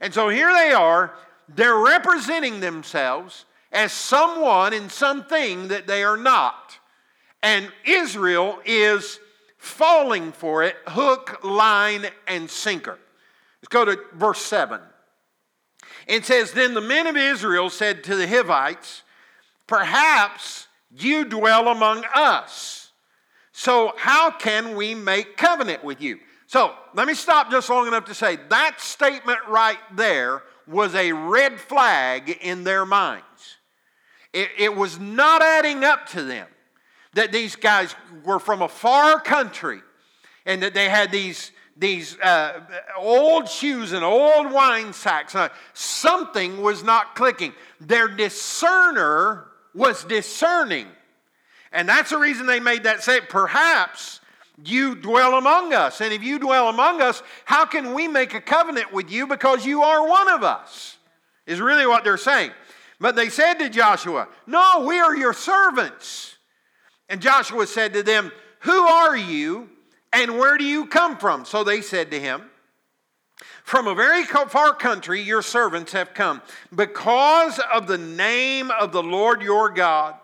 And 0.00 0.12
so 0.12 0.28
here 0.28 0.52
they 0.52 0.72
are, 0.72 1.14
they're 1.48 1.78
representing 1.78 2.60
themselves 2.60 3.46
as 3.72 3.90
someone 3.90 4.74
in 4.74 4.90
something 4.90 5.68
that 5.68 5.86
they 5.86 6.04
are 6.04 6.18
not. 6.18 6.78
And 7.42 7.72
Israel 7.84 8.58
is 8.66 9.18
falling 9.56 10.32
for 10.32 10.62
it 10.62 10.76
hook, 10.86 11.40
line, 11.42 12.06
and 12.26 12.50
sinker. 12.50 12.98
Let's 13.62 13.68
go 13.68 13.86
to 13.86 13.98
verse 14.14 14.42
7. 14.42 14.78
It 16.06 16.26
says, 16.26 16.52
Then 16.52 16.74
the 16.74 16.82
men 16.82 17.06
of 17.06 17.16
Israel 17.16 17.70
said 17.70 18.04
to 18.04 18.14
the 18.14 18.28
Hivites, 18.28 19.02
Perhaps 19.66 20.68
you 20.90 21.24
dwell 21.24 21.68
among 21.68 22.04
us 22.14 22.85
so, 23.58 23.94
how 23.96 24.30
can 24.30 24.76
we 24.76 24.94
make 24.94 25.38
covenant 25.38 25.82
with 25.82 26.02
you? 26.02 26.18
So, 26.46 26.74
let 26.92 27.06
me 27.06 27.14
stop 27.14 27.50
just 27.50 27.70
long 27.70 27.86
enough 27.86 28.04
to 28.04 28.14
say 28.14 28.36
that 28.50 28.82
statement 28.82 29.38
right 29.48 29.78
there 29.94 30.42
was 30.68 30.94
a 30.94 31.12
red 31.12 31.58
flag 31.58 32.36
in 32.42 32.64
their 32.64 32.84
minds. 32.84 33.56
It, 34.34 34.50
it 34.58 34.76
was 34.76 35.00
not 35.00 35.40
adding 35.40 35.84
up 35.84 36.06
to 36.10 36.22
them 36.22 36.46
that 37.14 37.32
these 37.32 37.56
guys 37.56 37.96
were 38.26 38.38
from 38.38 38.60
a 38.60 38.68
far 38.68 39.20
country 39.20 39.80
and 40.44 40.62
that 40.62 40.74
they 40.74 40.90
had 40.90 41.10
these, 41.10 41.50
these 41.78 42.20
uh, 42.20 42.60
old 42.98 43.48
shoes 43.48 43.92
and 43.92 44.04
old 44.04 44.52
wine 44.52 44.92
sacks. 44.92 45.34
Something 45.72 46.60
was 46.60 46.84
not 46.84 47.14
clicking. 47.14 47.54
Their 47.80 48.06
discerner 48.06 49.46
was 49.72 50.04
discerning 50.04 50.88
and 51.76 51.86
that's 51.86 52.08
the 52.08 52.16
reason 52.16 52.46
they 52.46 52.58
made 52.58 52.84
that 52.84 53.04
say, 53.04 53.20
perhaps 53.20 54.20
you 54.64 54.94
dwell 54.94 55.36
among 55.36 55.74
us. 55.74 56.00
And 56.00 56.10
if 56.10 56.22
you 56.22 56.38
dwell 56.38 56.70
among 56.70 57.02
us, 57.02 57.22
how 57.44 57.66
can 57.66 57.92
we 57.92 58.08
make 58.08 58.32
a 58.32 58.40
covenant 58.40 58.94
with 58.94 59.10
you 59.10 59.26
because 59.26 59.66
you 59.66 59.82
are 59.82 60.08
one 60.08 60.32
of 60.32 60.42
us? 60.42 60.96
Is 61.46 61.60
really 61.60 61.86
what 61.86 62.02
they're 62.02 62.16
saying. 62.16 62.52
But 62.98 63.14
they 63.14 63.28
said 63.28 63.58
to 63.58 63.68
Joshua, 63.68 64.26
No, 64.46 64.86
we 64.88 64.98
are 64.98 65.14
your 65.14 65.34
servants. 65.34 66.36
And 67.10 67.20
Joshua 67.20 67.66
said 67.66 67.92
to 67.92 68.02
them, 68.02 68.32
Who 68.60 68.72
are 68.86 69.14
you 69.14 69.68
and 70.14 70.38
where 70.38 70.56
do 70.56 70.64
you 70.64 70.86
come 70.86 71.18
from? 71.18 71.44
So 71.44 71.62
they 71.62 71.82
said 71.82 72.10
to 72.12 72.18
him, 72.18 72.40
From 73.64 73.86
a 73.86 73.94
very 73.94 74.24
far 74.24 74.72
country 74.72 75.20
your 75.20 75.42
servants 75.42 75.92
have 75.92 76.14
come 76.14 76.40
because 76.74 77.60
of 77.70 77.86
the 77.86 77.98
name 77.98 78.70
of 78.70 78.92
the 78.92 79.02
Lord 79.02 79.42
your 79.42 79.68
God 79.68 80.14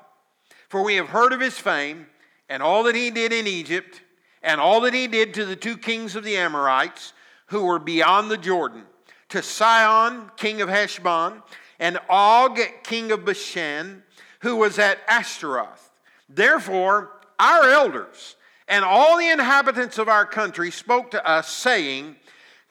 for 0.73 0.83
we 0.83 0.95
have 0.95 1.11
heard 1.11 1.35
of 1.35 1.41
his 1.41 1.59
fame 1.59 2.07
and 2.49 2.63
all 2.63 2.85
that 2.85 2.95
he 2.95 3.11
did 3.11 3.31
in 3.31 3.47
Egypt 3.47 4.01
and 4.43 4.59
all 4.59 4.81
that 4.81 4.95
he 4.95 5.07
did 5.07 5.35
to 5.35 5.45
the 5.45 5.55
two 5.55 5.77
kings 5.77 6.17
of 6.17 6.25
the 6.25 6.35
Amorites 6.35 7.13
who 7.49 7.63
were 7.67 7.79
beyond 7.79 8.31
the 8.31 8.39
Jordan, 8.39 8.85
to 9.29 9.43
Sihon, 9.43 10.31
king 10.39 10.63
of 10.63 10.71
Heshbon, 10.71 11.43
and 11.79 11.99
Og, 12.09 12.59
king 12.85 13.13
of 13.13 13.23
Bashan, 13.23 14.03
who 14.41 14.57
was 14.57 14.79
at 14.79 14.97
Ashtaroth. 15.07 15.91
Therefore, 16.27 17.21
our 17.39 17.69
elders 17.69 18.37
and 18.67 18.83
all 18.83 19.19
the 19.19 19.29
inhabitants 19.29 19.99
of 19.99 20.09
our 20.09 20.25
country 20.25 20.71
spoke 20.71 21.11
to 21.11 21.29
us, 21.29 21.51
saying, 21.51 22.17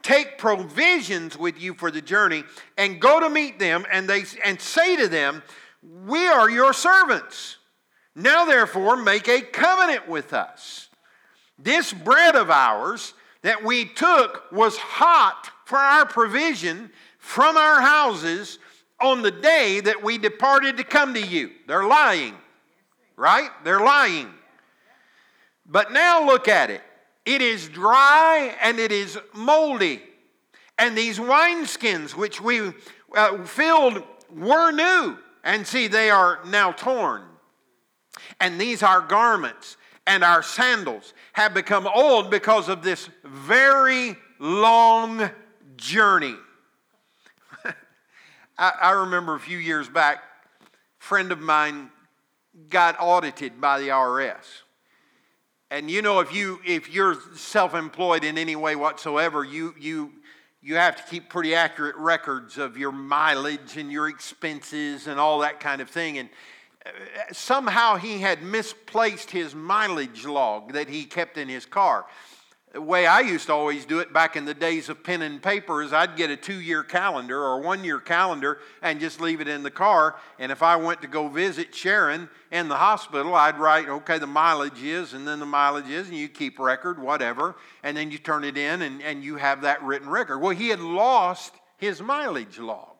Take 0.01 0.39
provisions 0.39 1.37
with 1.37 1.61
you 1.61 1.75
for 1.75 1.91
the 1.91 2.01
journey, 2.01 2.45
and 2.79 2.99
go 2.99 3.19
to 3.19 3.29
meet 3.29 3.59
them, 3.59 3.85
and, 3.91 4.09
they, 4.09 4.23
and 4.43 4.59
say 4.59 4.95
to 4.95 5.07
them, 5.07 5.43
We 5.83 6.27
are 6.27 6.49
your 6.49 6.73
servants. 6.73 7.57
Now, 8.15 8.45
therefore, 8.45 8.97
make 8.97 9.27
a 9.27 9.41
covenant 9.41 10.07
with 10.07 10.33
us. 10.33 10.89
This 11.57 11.93
bread 11.93 12.35
of 12.35 12.49
ours 12.49 13.13
that 13.41 13.63
we 13.63 13.85
took 13.85 14.51
was 14.51 14.77
hot 14.77 15.49
for 15.65 15.77
our 15.77 16.05
provision 16.05 16.91
from 17.17 17.55
our 17.55 17.81
houses 17.81 18.59
on 18.99 19.21
the 19.21 19.31
day 19.31 19.79
that 19.79 20.03
we 20.03 20.17
departed 20.17 20.77
to 20.77 20.83
come 20.83 21.13
to 21.13 21.25
you. 21.25 21.51
They're 21.67 21.87
lying, 21.87 22.35
right? 23.15 23.49
They're 23.63 23.79
lying. 23.79 24.29
But 25.65 25.91
now 25.91 26.25
look 26.25 26.47
at 26.47 26.69
it. 26.69 26.81
It 27.25 27.41
is 27.41 27.69
dry 27.69 28.55
and 28.61 28.79
it 28.79 28.91
is 28.91 29.17
moldy. 29.33 30.01
And 30.77 30.97
these 30.97 31.19
wineskins 31.19 32.15
which 32.15 32.41
we 32.41 32.73
uh, 33.15 33.43
filled 33.43 34.03
were 34.35 34.71
new. 34.71 35.17
And 35.43 35.65
see, 35.65 35.87
they 35.87 36.09
are 36.09 36.39
now 36.45 36.71
torn. 36.71 37.23
And 38.39 38.59
these 38.59 38.83
our 38.83 39.01
garments 39.01 39.77
and 40.07 40.23
our 40.23 40.43
sandals 40.43 41.13
have 41.33 41.53
become 41.53 41.87
old 41.87 42.29
because 42.29 42.69
of 42.69 42.83
this 42.83 43.09
very 43.23 44.15
long 44.39 45.29
journey. 45.77 46.35
I, 48.57 48.71
I, 48.81 48.91
remember 48.91 49.35
a 49.35 49.39
few 49.39 49.57
years 49.57 49.87
back, 49.87 50.23
a 50.63 50.65
friend 50.99 51.31
of 51.31 51.39
mine 51.39 51.91
got 52.69 52.95
audited 52.99 53.61
by 53.61 53.79
the 53.79 53.89
IRS. 53.89 54.45
And 55.69 55.89
you 55.89 56.01
know, 56.01 56.19
if 56.19 56.33
you 56.33 56.59
if 56.65 56.89
you're 56.89 57.17
self-employed 57.35 58.23
in 58.23 58.37
any 58.37 58.57
way 58.57 58.75
whatsoever, 58.75 59.45
you 59.45 59.73
you 59.79 60.11
you 60.61 60.75
have 60.75 60.97
to 60.97 61.03
keep 61.09 61.29
pretty 61.29 61.55
accurate 61.55 61.95
records 61.95 62.57
of 62.57 62.77
your 62.77 62.91
mileage 62.91 63.77
and 63.77 63.91
your 63.91 64.09
expenses 64.09 65.07
and 65.07 65.19
all 65.19 65.39
that 65.39 65.59
kind 65.59 65.81
of 65.81 65.89
thing. 65.89 66.17
And 66.17 66.29
somehow 67.31 67.95
he 67.95 68.19
had 68.19 68.41
misplaced 68.41 69.31
his 69.31 69.53
mileage 69.53 70.25
log 70.25 70.73
that 70.73 70.89
he 70.89 71.05
kept 71.05 71.37
in 71.37 71.47
his 71.47 71.65
car. 71.65 72.05
The 72.73 72.81
way 72.81 73.05
I 73.05 73.19
used 73.19 73.47
to 73.47 73.53
always 73.53 73.83
do 73.83 73.99
it 73.99 74.13
back 74.13 74.37
in 74.37 74.45
the 74.45 74.53
days 74.53 74.87
of 74.87 75.03
pen 75.03 75.21
and 75.23 75.43
paper 75.43 75.83
is 75.83 75.91
I'd 75.91 76.15
get 76.15 76.29
a 76.29 76.37
two 76.37 76.61
year 76.61 76.83
calendar 76.83 77.37
or 77.37 77.59
one 77.59 77.83
year 77.83 77.99
calendar 77.99 78.59
and 78.81 79.01
just 79.01 79.19
leave 79.19 79.41
it 79.41 79.49
in 79.49 79.61
the 79.61 79.71
car. 79.71 80.15
And 80.39 80.53
if 80.53 80.63
I 80.63 80.77
went 80.77 81.01
to 81.01 81.07
go 81.07 81.27
visit 81.27 81.75
Sharon 81.75 82.29
in 82.49 82.69
the 82.69 82.77
hospital, 82.77 83.35
I'd 83.35 83.59
write, 83.59 83.89
okay, 83.89 84.19
the 84.19 84.27
mileage 84.27 84.81
is, 84.81 85.13
and 85.13 85.27
then 85.27 85.39
the 85.39 85.45
mileage 85.45 85.89
is, 85.89 86.07
and 86.07 86.15
you 86.15 86.29
keep 86.29 86.59
record, 86.59 86.97
whatever. 86.97 87.57
And 87.83 87.97
then 87.97 88.09
you 88.09 88.17
turn 88.17 88.45
it 88.45 88.57
in 88.57 88.83
and, 88.83 89.01
and 89.01 89.21
you 89.21 89.35
have 89.35 89.61
that 89.63 89.83
written 89.83 90.07
record. 90.07 90.39
Well, 90.39 90.55
he 90.55 90.69
had 90.69 90.79
lost 90.79 91.53
his 91.75 92.01
mileage 92.01 92.57
log. 92.57 92.90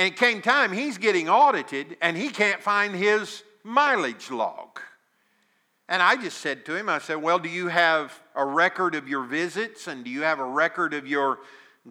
And 0.00 0.06
it 0.06 0.16
came 0.16 0.40
time, 0.40 0.72
he's 0.72 0.96
getting 0.96 1.28
audited 1.28 1.98
and 2.00 2.16
he 2.16 2.30
can't 2.30 2.62
find 2.62 2.94
his 2.94 3.42
mileage 3.62 4.30
log. 4.30 4.80
And 5.90 6.02
I 6.02 6.16
just 6.16 6.38
said 6.38 6.64
to 6.64 6.74
him, 6.74 6.88
I 6.88 7.00
said, 7.00 7.16
Well, 7.16 7.38
do 7.38 7.50
you 7.50 7.68
have 7.68 8.18
a 8.34 8.42
record 8.42 8.94
of 8.94 9.06
your 9.06 9.24
visits 9.24 9.88
and 9.88 10.02
do 10.02 10.10
you 10.10 10.22
have 10.22 10.38
a 10.38 10.44
record 10.44 10.94
of 10.94 11.06
your 11.06 11.40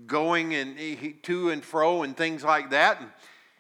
going 0.08 0.56
and 0.56 0.76
eh, 0.80 1.12
to 1.22 1.52
and 1.52 1.64
fro 1.64 2.02
and 2.02 2.18
things 2.18 2.44
like 2.44 2.72
that? 2.72 3.00
And 3.00 3.12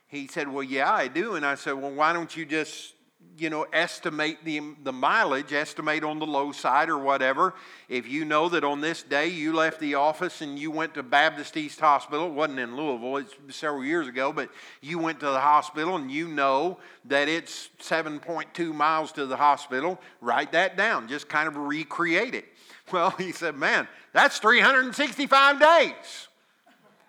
he 0.07 0.25
said, 0.25 0.51
Well, 0.51 0.63
yeah, 0.63 0.91
I 0.91 1.09
do. 1.09 1.35
And 1.35 1.45
I 1.45 1.53
said, 1.53 1.73
Well, 1.73 1.91
why 1.91 2.11
don't 2.11 2.35
you 2.35 2.43
just 2.43 2.95
you 3.39 3.49
know, 3.49 3.65
estimate 3.71 4.43
the, 4.43 4.61
the 4.83 4.91
mileage, 4.91 5.53
estimate 5.53 6.03
on 6.03 6.19
the 6.19 6.25
low 6.25 6.51
side 6.51 6.89
or 6.89 6.97
whatever. 6.97 7.53
If 7.87 8.07
you 8.07 8.25
know 8.25 8.49
that 8.49 8.63
on 8.63 8.81
this 8.81 9.03
day 9.03 9.27
you 9.27 9.53
left 9.53 9.79
the 9.79 9.95
office 9.95 10.41
and 10.41 10.59
you 10.59 10.71
went 10.71 10.93
to 10.95 11.03
Baptist 11.03 11.55
East 11.57 11.79
Hospital, 11.79 12.27
it 12.27 12.33
wasn't 12.33 12.59
in 12.59 12.75
Louisville, 12.75 13.17
it's 13.17 13.35
several 13.55 13.83
years 13.83 14.07
ago, 14.07 14.33
but 14.33 14.49
you 14.81 14.99
went 14.99 15.19
to 15.21 15.27
the 15.27 15.39
hospital 15.39 15.95
and 15.95 16.11
you 16.11 16.27
know 16.27 16.79
that 17.05 17.27
it's 17.27 17.69
7.2 17.79 18.73
miles 18.73 19.11
to 19.13 19.25
the 19.25 19.37
hospital, 19.37 19.99
write 20.21 20.51
that 20.51 20.77
down. 20.77 21.07
Just 21.07 21.29
kind 21.29 21.47
of 21.47 21.55
recreate 21.57 22.35
it. 22.35 22.45
Well, 22.91 23.11
he 23.11 23.31
said, 23.33 23.55
Man, 23.55 23.87
that's 24.13 24.39
365 24.39 25.59
days. 25.59 26.27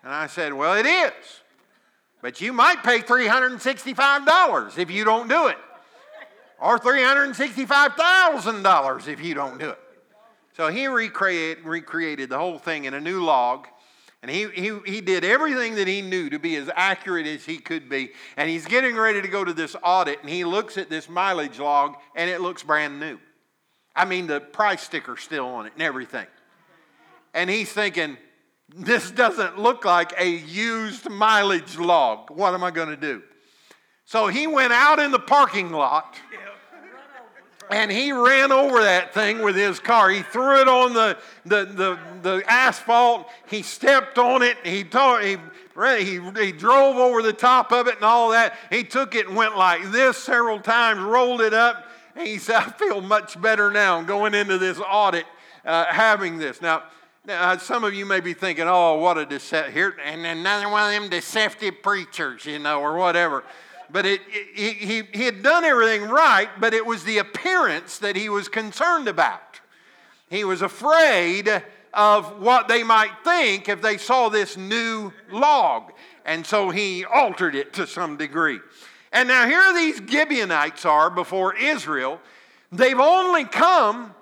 And 0.03 0.13
I 0.13 0.27
said, 0.27 0.53
Well, 0.53 0.75
it 0.75 0.85
is. 0.85 1.11
But 2.21 2.39
you 2.39 2.53
might 2.53 2.83
pay 2.83 2.99
$365 2.99 4.77
if 4.77 4.91
you 4.91 5.03
don't 5.03 5.27
do 5.27 5.47
it 5.47 5.57
or 6.61 6.79
$365,000 6.79 9.07
if 9.07 9.23
you 9.23 9.33
don't 9.33 9.57
do 9.57 9.69
it. 9.69 9.79
So 10.53 10.67
he 10.67 10.85
recreate, 10.87 11.65
recreated 11.65 12.29
the 12.29 12.37
whole 12.37 12.59
thing 12.59 12.85
in 12.85 12.93
a 12.93 13.01
new 13.01 13.23
log. 13.23 13.67
And 14.21 14.29
he, 14.29 14.47
he, 14.49 14.77
he 14.85 15.01
did 15.01 15.25
everything 15.25 15.73
that 15.75 15.87
he 15.87 16.01
knew 16.03 16.29
to 16.29 16.37
be 16.37 16.55
as 16.55 16.69
accurate 16.75 17.25
as 17.25 17.43
he 17.43 17.57
could 17.57 17.89
be. 17.89 18.11
And 18.37 18.47
he's 18.47 18.67
getting 18.67 18.95
ready 18.95 19.19
to 19.21 19.27
go 19.27 19.43
to 19.43 19.53
this 19.53 19.75
audit, 19.83 20.21
and 20.21 20.29
he 20.29 20.45
looks 20.45 20.77
at 20.77 20.91
this 20.91 21.09
mileage 21.09 21.57
log, 21.57 21.95
and 22.15 22.29
it 22.29 22.39
looks 22.39 22.61
brand 22.61 22.99
new. 22.99 23.17
I 23.95 24.05
mean, 24.05 24.27
the 24.27 24.39
price 24.39 24.83
sticker's 24.83 25.21
still 25.21 25.47
on 25.47 25.65
it 25.65 25.73
and 25.73 25.81
everything. 25.81 26.27
And 27.33 27.49
he's 27.49 27.73
thinking, 27.73 28.17
this 28.69 29.09
doesn't 29.09 29.57
look 29.57 29.85
like 29.85 30.13
a 30.19 30.27
used 30.27 31.09
mileage 31.09 31.79
log. 31.79 32.29
What 32.29 32.53
am 32.53 32.63
I 32.63 32.69
going 32.69 32.89
to 32.89 32.97
do? 32.97 33.23
So 34.05 34.27
he 34.27 34.45
went 34.45 34.73
out 34.73 34.99
in 34.99 35.09
the 35.11 35.19
parking 35.19 35.71
lot 35.71 36.19
and 37.71 37.89
he 37.89 38.11
ran 38.11 38.51
over 38.51 38.83
that 38.83 39.13
thing 39.13 39.41
with 39.41 39.55
his 39.55 39.79
car. 39.79 40.09
He 40.09 40.21
threw 40.23 40.61
it 40.61 40.67
on 40.67 40.93
the, 40.93 41.17
the, 41.45 41.65
the, 41.65 41.99
the 42.21 42.43
asphalt. 42.47 43.29
He 43.47 43.61
stepped 43.61 44.17
on 44.17 44.41
it. 44.41 44.57
He, 44.65 44.83
told, 44.83 45.23
he, 45.23 45.37
he, 45.99 46.19
he 46.43 46.51
drove 46.51 46.97
over 46.97 47.21
the 47.21 47.33
top 47.33 47.71
of 47.71 47.87
it 47.87 47.95
and 47.95 48.03
all 48.03 48.31
that. 48.31 48.55
He 48.69 48.83
took 48.83 49.15
it 49.15 49.27
and 49.27 49.35
went 49.35 49.57
like 49.57 49.91
this 49.91 50.17
several 50.17 50.59
times, 50.59 50.99
rolled 50.99 51.41
it 51.41 51.53
up. 51.53 51.87
And 52.15 52.27
he 52.27 52.37
said, 52.37 52.55
I 52.67 52.69
feel 52.71 52.99
much 52.99 53.41
better 53.41 53.71
now 53.71 54.01
going 54.01 54.33
into 54.33 54.57
this 54.57 54.79
audit 54.79 55.25
uh, 55.65 55.85
having 55.85 56.37
this. 56.37 56.61
Now, 56.61 56.83
now, 57.23 57.55
some 57.57 57.83
of 57.83 57.93
you 57.93 58.03
may 58.03 58.19
be 58.19 58.33
thinking, 58.33 58.65
oh, 58.67 58.97
what 58.97 59.19
a 59.19 59.27
deception. 59.27 59.73
Here, 59.73 59.95
and 60.03 60.25
another 60.25 60.67
one 60.69 60.91
of 60.91 60.99
them 60.99 61.09
deceptive 61.09 61.83
preachers, 61.83 62.47
you 62.47 62.57
know, 62.57 62.81
or 62.81 62.97
whatever 62.97 63.43
but 63.91 64.05
it, 64.05 64.21
he, 64.53 65.03
he 65.13 65.23
had 65.23 65.43
done 65.43 65.63
everything 65.63 66.03
right, 66.03 66.49
but 66.59 66.73
it 66.73 66.85
was 66.85 67.03
the 67.03 67.17
appearance 67.17 67.97
that 67.99 68.15
he 68.15 68.29
was 68.29 68.47
concerned 68.47 69.07
about. 69.07 69.59
He 70.29 70.43
was 70.43 70.61
afraid 70.61 71.63
of 71.93 72.39
what 72.39 72.67
they 72.67 72.83
might 72.83 73.11
think 73.23 73.67
if 73.67 73.81
they 73.81 73.97
saw 73.97 74.29
this 74.29 74.55
new 74.55 75.11
log. 75.29 75.91
And 76.25 76.45
so 76.45 76.69
he 76.69 77.03
altered 77.03 77.55
it 77.55 77.73
to 77.73 77.85
some 77.85 78.17
degree. 78.17 78.59
And 79.11 79.27
now 79.27 79.45
here 79.45 79.73
these 79.73 80.01
Gibeonites 80.09 80.85
are 80.85 81.09
before 81.09 81.55
Israel. 81.55 82.21
They've 82.71 82.99
only 82.99 83.43
come 83.43 84.13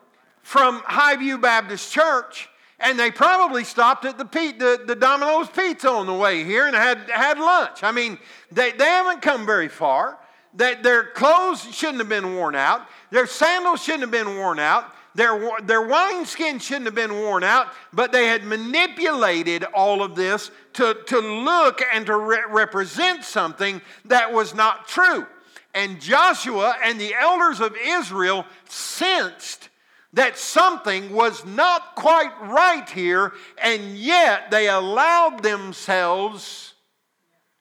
from 0.42 0.82
Highview 0.82 1.40
Baptist 1.42 1.94
Church 1.94 2.49
and 2.80 2.98
they 2.98 3.12
probably 3.12 3.64
stopped 3.64 4.06
at 4.06 4.18
the, 4.18 4.24
the, 4.24 4.84
the 4.86 4.96
Domino's 4.96 5.50
Pizza 5.50 5.90
on 5.90 6.08
the 6.08 6.14
way 6.14 6.44
here 6.44 6.66
and 6.66 6.76
had, 6.76 7.10
had 7.10 7.38
lunch. 7.38 7.84
I 7.84 7.92
mean, 7.92 8.18
they, 8.52 8.72
they 8.72 8.86
haven't 8.86 9.22
come 9.22 9.46
very 9.46 9.68
far. 9.68 10.18
That 10.56 10.82
their 10.82 11.04
clothes 11.12 11.62
shouldn't 11.76 12.00
have 12.00 12.10
been 12.10 12.36
worn 12.36 12.56
out. 12.56 12.88
Their 13.12 13.28
sandals 13.28 13.84
shouldn't 13.84 14.02
have 14.02 14.12
been 14.12 14.38
worn 14.38 14.58
out. 14.58 14.86
Their, 15.14 15.52
their 15.64 15.82
wineskin 15.82 16.60
shouldn't 16.60 16.86
have 16.86 16.96
been 16.96 17.14
worn 17.14 17.44
out, 17.44 17.68
but 17.92 18.12
they 18.12 18.28
had 18.28 18.44
manipulated 18.44 19.64
all 19.64 20.02
of 20.02 20.16
this 20.16 20.50
to, 20.74 20.98
to 21.08 21.20
look 21.20 21.82
and 21.94 22.06
to 22.06 22.16
re- 22.16 22.44
represent 22.50 23.24
something 23.24 23.82
that 24.06 24.32
was 24.32 24.56
not 24.56 24.88
true. 24.88 25.26
And 25.74 26.02
Joshua 26.02 26.76
and 26.84 27.00
the 27.00 27.14
elders 27.14 27.60
of 27.60 27.76
Israel 27.84 28.46
sensed 28.68 29.69
that 30.14 30.38
something 30.38 31.14
was 31.14 31.46
not 31.46 31.96
quite 31.96 32.34
right 32.42 32.90
here, 32.90 33.34
and 33.62 33.96
yet 33.96 34.50
they 34.50 34.68
allowed 34.68 35.44
themselves 35.44 36.74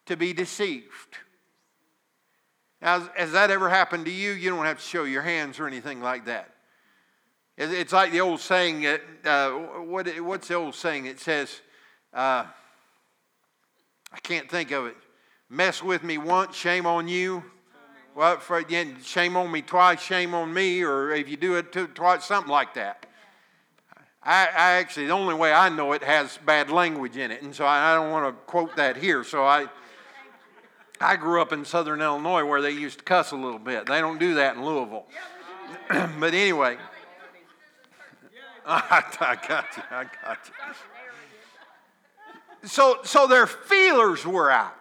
to 0.06 0.16
be 0.16 0.32
deceived. 0.32 1.18
Now, 2.80 3.08
has 3.16 3.32
that 3.32 3.50
ever 3.50 3.68
happened 3.68 4.06
to 4.06 4.10
you? 4.10 4.32
You 4.32 4.50
don't 4.50 4.64
have 4.64 4.78
to 4.78 4.84
show 4.84 5.04
your 5.04 5.22
hands 5.22 5.58
or 5.58 5.66
anything 5.66 6.00
like 6.00 6.26
that. 6.26 6.54
It's 7.56 7.92
like 7.92 8.12
the 8.12 8.20
old 8.20 8.40
saying, 8.40 8.86
uh, 9.24 9.50
what, 9.50 10.08
what's 10.20 10.46
the 10.46 10.54
old 10.54 10.76
saying? 10.76 11.06
It 11.06 11.18
says, 11.18 11.60
uh, 12.14 12.44
I 14.12 14.20
can't 14.22 14.48
think 14.48 14.70
of 14.70 14.86
it. 14.86 14.96
Mess 15.50 15.82
with 15.82 16.04
me 16.04 16.18
once, 16.18 16.54
shame 16.54 16.86
on 16.86 17.08
you. 17.08 17.42
Well, 18.18 18.38
for, 18.40 18.58
again, 18.58 18.96
shame 19.04 19.36
on 19.36 19.52
me 19.52 19.62
twice, 19.62 20.02
shame 20.02 20.34
on 20.34 20.52
me, 20.52 20.82
or 20.82 21.12
if 21.12 21.28
you 21.28 21.36
do 21.36 21.54
it 21.54 21.72
twice, 21.94 22.24
something 22.24 22.50
like 22.50 22.74
that. 22.74 23.06
I, 24.24 24.46
I, 24.46 24.70
actually, 24.72 25.06
the 25.06 25.12
only 25.12 25.36
way 25.36 25.52
I 25.52 25.68
know 25.68 25.92
it 25.92 26.02
has 26.02 26.36
bad 26.44 26.68
language 26.68 27.16
in 27.16 27.30
it, 27.30 27.42
and 27.42 27.54
so 27.54 27.64
I, 27.64 27.92
I 27.92 27.94
don't 27.94 28.10
want 28.10 28.26
to 28.26 28.32
quote 28.50 28.74
that 28.74 28.96
here. 28.96 29.22
So 29.22 29.44
I, 29.44 29.68
I 31.00 31.14
grew 31.14 31.40
up 31.40 31.52
in 31.52 31.64
southern 31.64 32.02
Illinois 32.02 32.44
where 32.44 32.60
they 32.60 32.72
used 32.72 32.98
to 32.98 33.04
cuss 33.04 33.30
a 33.30 33.36
little 33.36 33.60
bit. 33.60 33.86
They 33.86 34.00
don't 34.00 34.18
do 34.18 34.34
that 34.34 34.56
in 34.56 34.64
Louisville. 34.64 35.06
but 35.88 36.34
anyway, 36.34 36.76
I, 38.66 39.04
I 39.20 39.36
got 39.46 39.76
you. 39.76 39.82
I 39.92 40.06
got 40.24 40.38
you. 40.44 40.52
So, 42.68 42.98
so 43.04 43.28
their 43.28 43.46
feelers 43.46 44.26
were 44.26 44.50
out. 44.50 44.74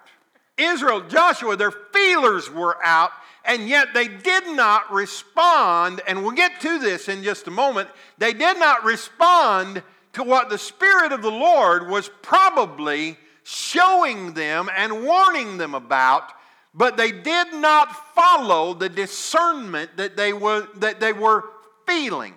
Israel, 0.58 1.02
Joshua, 1.02 1.56
their 1.56 1.72
feelers 1.72 2.50
were 2.50 2.84
out, 2.84 3.12
and 3.48 3.70
yet 3.70 3.94
they 3.94 4.08
did 4.08 4.46
not 4.48 4.92
respond, 4.92 6.02
and 6.06 6.22
we'll 6.22 6.32
get 6.32 6.60
to 6.62 6.78
this 6.80 7.08
in 7.08 7.24
just 7.24 7.48
a 7.48 7.52
moment. 7.52 7.90
They 8.18 8.34
did 8.34 8.60
not 8.60 8.84
respond 8.84 9.82
to 10.14 10.24
what 10.24 10.50
the 10.50 10.58
Spirit 10.58 11.14
of 11.14 11.22
the 11.22 11.32
Lord 11.32 11.88
was 11.88 12.10
probably 12.22 13.18
showing 13.44 14.34
them 14.34 14.70
and 14.76 15.06
warning 15.06 15.58
them 15.58 15.74
about, 15.74 16.34
but 16.74 16.98
they 16.98 17.12
did 17.12 17.54
not 17.54 18.14
follow 18.14 18.74
the 18.74 18.90
discernment 18.90 19.96
that 19.96 20.18
they 20.18 20.34
were, 20.34 20.68
that 20.76 21.00
they 21.00 21.14
were 21.14 21.46
feeling. 21.88 22.34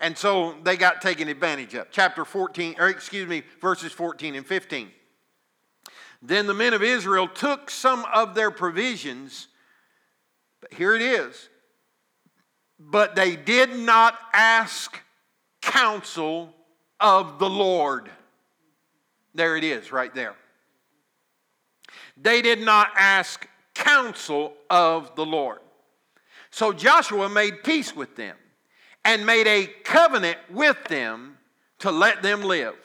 And 0.00 0.16
so 0.16 0.56
they 0.62 0.76
got 0.76 1.02
taken 1.02 1.28
advantage 1.28 1.74
of. 1.74 1.88
Chapter 1.90 2.24
14, 2.24 2.76
or 2.78 2.88
excuse 2.88 3.28
me, 3.28 3.42
verses 3.60 3.92
14 3.92 4.34
and 4.34 4.46
15. 4.46 4.88
Then 6.22 6.46
the 6.46 6.54
men 6.54 6.72
of 6.72 6.82
Israel 6.82 7.28
took 7.28 7.70
some 7.70 8.06
of 8.14 8.34
their 8.34 8.50
provisions. 8.50 9.48
Here 10.72 10.94
it 10.94 11.02
is. 11.02 11.48
But 12.78 13.14
they 13.14 13.36
did 13.36 13.76
not 13.76 14.18
ask 14.32 15.00
counsel 15.62 16.54
of 17.00 17.38
the 17.38 17.48
Lord. 17.48 18.10
There 19.34 19.56
it 19.56 19.64
is, 19.64 19.92
right 19.92 20.14
there. 20.14 20.34
They 22.16 22.42
did 22.42 22.60
not 22.60 22.90
ask 22.96 23.48
counsel 23.74 24.54
of 24.70 25.14
the 25.16 25.26
Lord. 25.26 25.58
So 26.50 26.72
Joshua 26.72 27.28
made 27.28 27.64
peace 27.64 27.96
with 27.96 28.14
them 28.14 28.36
and 29.04 29.26
made 29.26 29.46
a 29.46 29.66
covenant 29.82 30.38
with 30.50 30.82
them 30.84 31.36
to 31.80 31.90
let 31.90 32.22
them 32.22 32.42
live. 32.42 32.76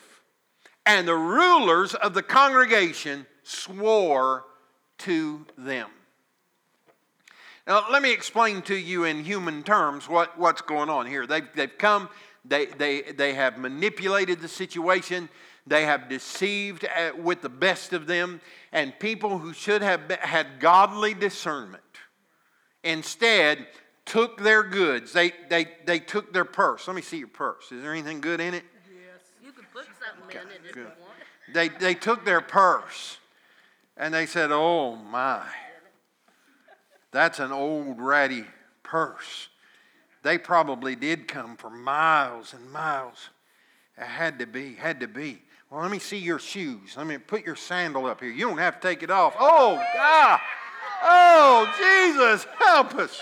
And 0.85 1.07
the 1.07 1.15
rulers 1.15 1.93
of 1.93 2.13
the 2.13 2.23
congregation 2.23 3.27
swore 3.43 4.45
to 4.99 5.45
them. 5.57 5.89
Now, 7.69 7.86
let 7.91 8.01
me 8.01 8.12
explain 8.12 8.63
to 8.63 8.75
you 8.75 9.03
in 9.03 9.23
human 9.23 9.62
terms 9.62 10.10
what, 10.10 10.39
what's 10.39 10.63
going 10.63 10.89
on 10.89 11.05
here. 11.05 11.27
They've, 11.27 11.47
they've 11.53 11.77
come, 11.77 12.10
they, 12.43 12.65
they, 12.65 13.03
they 13.03 13.36
have 13.36 13.60
manipulated 13.60 14.41
the 14.41 14.47
situation, 14.47 15.29
they 15.67 15.86
have 15.86 16.10
deceived 16.10 16.86
uh, 16.86 17.12
with 17.15 17.43
the 17.43 17.49
best 17.49 17.93
of 17.93 18.08
them, 18.08 18.41
and 18.71 18.97
people 18.97 19.38
who 19.38 19.53
should 19.53 19.84
have 19.84 20.10
had 20.10 20.60
godly 20.60 21.13
discernment 21.13 21.84
instead 22.84 23.67
took 24.03 24.41
their 24.41 24.63
goods. 24.63 25.13
They, 25.13 25.34
they, 25.51 25.67
they 25.86 25.99
took 25.99 26.34
their 26.34 26.45
purse. 26.45 26.88
Let 26.88 26.95
me 26.95 27.03
see 27.03 27.19
your 27.19 27.27
purse. 27.27 27.71
Is 27.71 27.84
there 27.84 27.93
anything 27.93 28.19
good 28.19 28.41
in 28.41 28.55
it? 28.55 28.63
Yes. 28.91 29.21
You 29.45 29.51
can 29.51 29.65
put 29.71 29.86
something 29.86 30.41
in 30.41 30.47
it 30.47 30.62
if 30.67 30.75
you 30.75 30.86
want. 30.86 30.97
They, 31.53 31.69
they 31.69 31.93
took 31.93 32.25
their 32.25 32.41
purse 32.41 33.17
and 33.95 34.12
they 34.12 34.25
said, 34.25 34.49
Oh 34.51 34.95
my, 34.95 35.45
that's 37.11 37.39
an 37.39 37.51
old 37.51 37.99
ratty 37.99 38.45
purse. 38.83 39.49
They 40.23 40.37
probably 40.37 40.95
did 40.95 41.27
come 41.27 41.55
for 41.55 41.69
miles 41.69 42.53
and 42.53 42.71
miles. 42.71 43.29
It 43.97 44.05
had 44.05 44.39
to 44.39 44.45
be, 44.45 44.75
had 44.75 44.99
to 44.99 45.07
be. 45.07 45.41
Well, 45.69 45.81
let 45.81 45.91
me 45.91 45.99
see 45.99 46.17
your 46.17 46.39
shoes. 46.39 46.95
Let 46.97 47.07
me 47.07 47.17
put 47.17 47.45
your 47.45 47.55
sandal 47.55 48.05
up 48.05 48.21
here. 48.21 48.31
You 48.31 48.47
don't 48.47 48.57
have 48.57 48.79
to 48.79 48.87
take 48.87 49.03
it 49.03 49.11
off. 49.11 49.35
Oh, 49.39 49.75
God. 49.93 50.39
Oh, 51.03 51.73
Jesus, 51.77 52.45
help 52.57 52.95
us. 52.95 53.21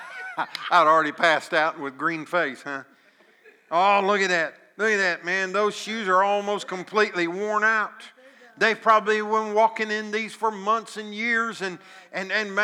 I'd 0.70 0.86
already 0.86 1.12
passed 1.12 1.54
out 1.54 1.80
with 1.80 1.96
green 1.96 2.26
face, 2.26 2.62
huh? 2.62 2.84
Oh, 3.70 4.02
look 4.04 4.20
at 4.20 4.28
that. 4.28 4.54
Look 4.76 4.90
at 4.90 4.98
that, 4.98 5.24
man. 5.24 5.52
Those 5.52 5.74
shoes 5.74 6.06
are 6.06 6.22
almost 6.22 6.68
completely 6.68 7.28
worn 7.28 7.64
out. 7.64 8.02
They've 8.58 8.80
probably 8.80 9.20
been 9.20 9.54
walking 9.54 9.90
in 9.90 10.10
these 10.10 10.34
for 10.34 10.50
months 10.50 10.96
and 10.96 11.14
years, 11.14 11.60
and, 11.60 11.78
and, 12.12 12.32
and 12.32 12.58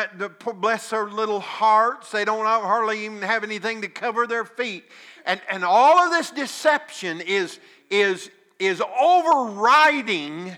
bless 0.60 0.90
their 0.90 1.06
little 1.06 1.40
hearts. 1.40 2.10
They 2.10 2.24
don't 2.24 2.46
hardly 2.46 3.04
even 3.04 3.20
have 3.22 3.44
anything 3.44 3.82
to 3.82 3.88
cover 3.88 4.26
their 4.26 4.44
feet. 4.44 4.84
And, 5.26 5.40
and 5.50 5.64
all 5.64 5.98
of 5.98 6.10
this 6.10 6.30
deception 6.30 7.20
is, 7.20 7.60
is, 7.90 8.30
is 8.58 8.82
overriding 9.00 10.56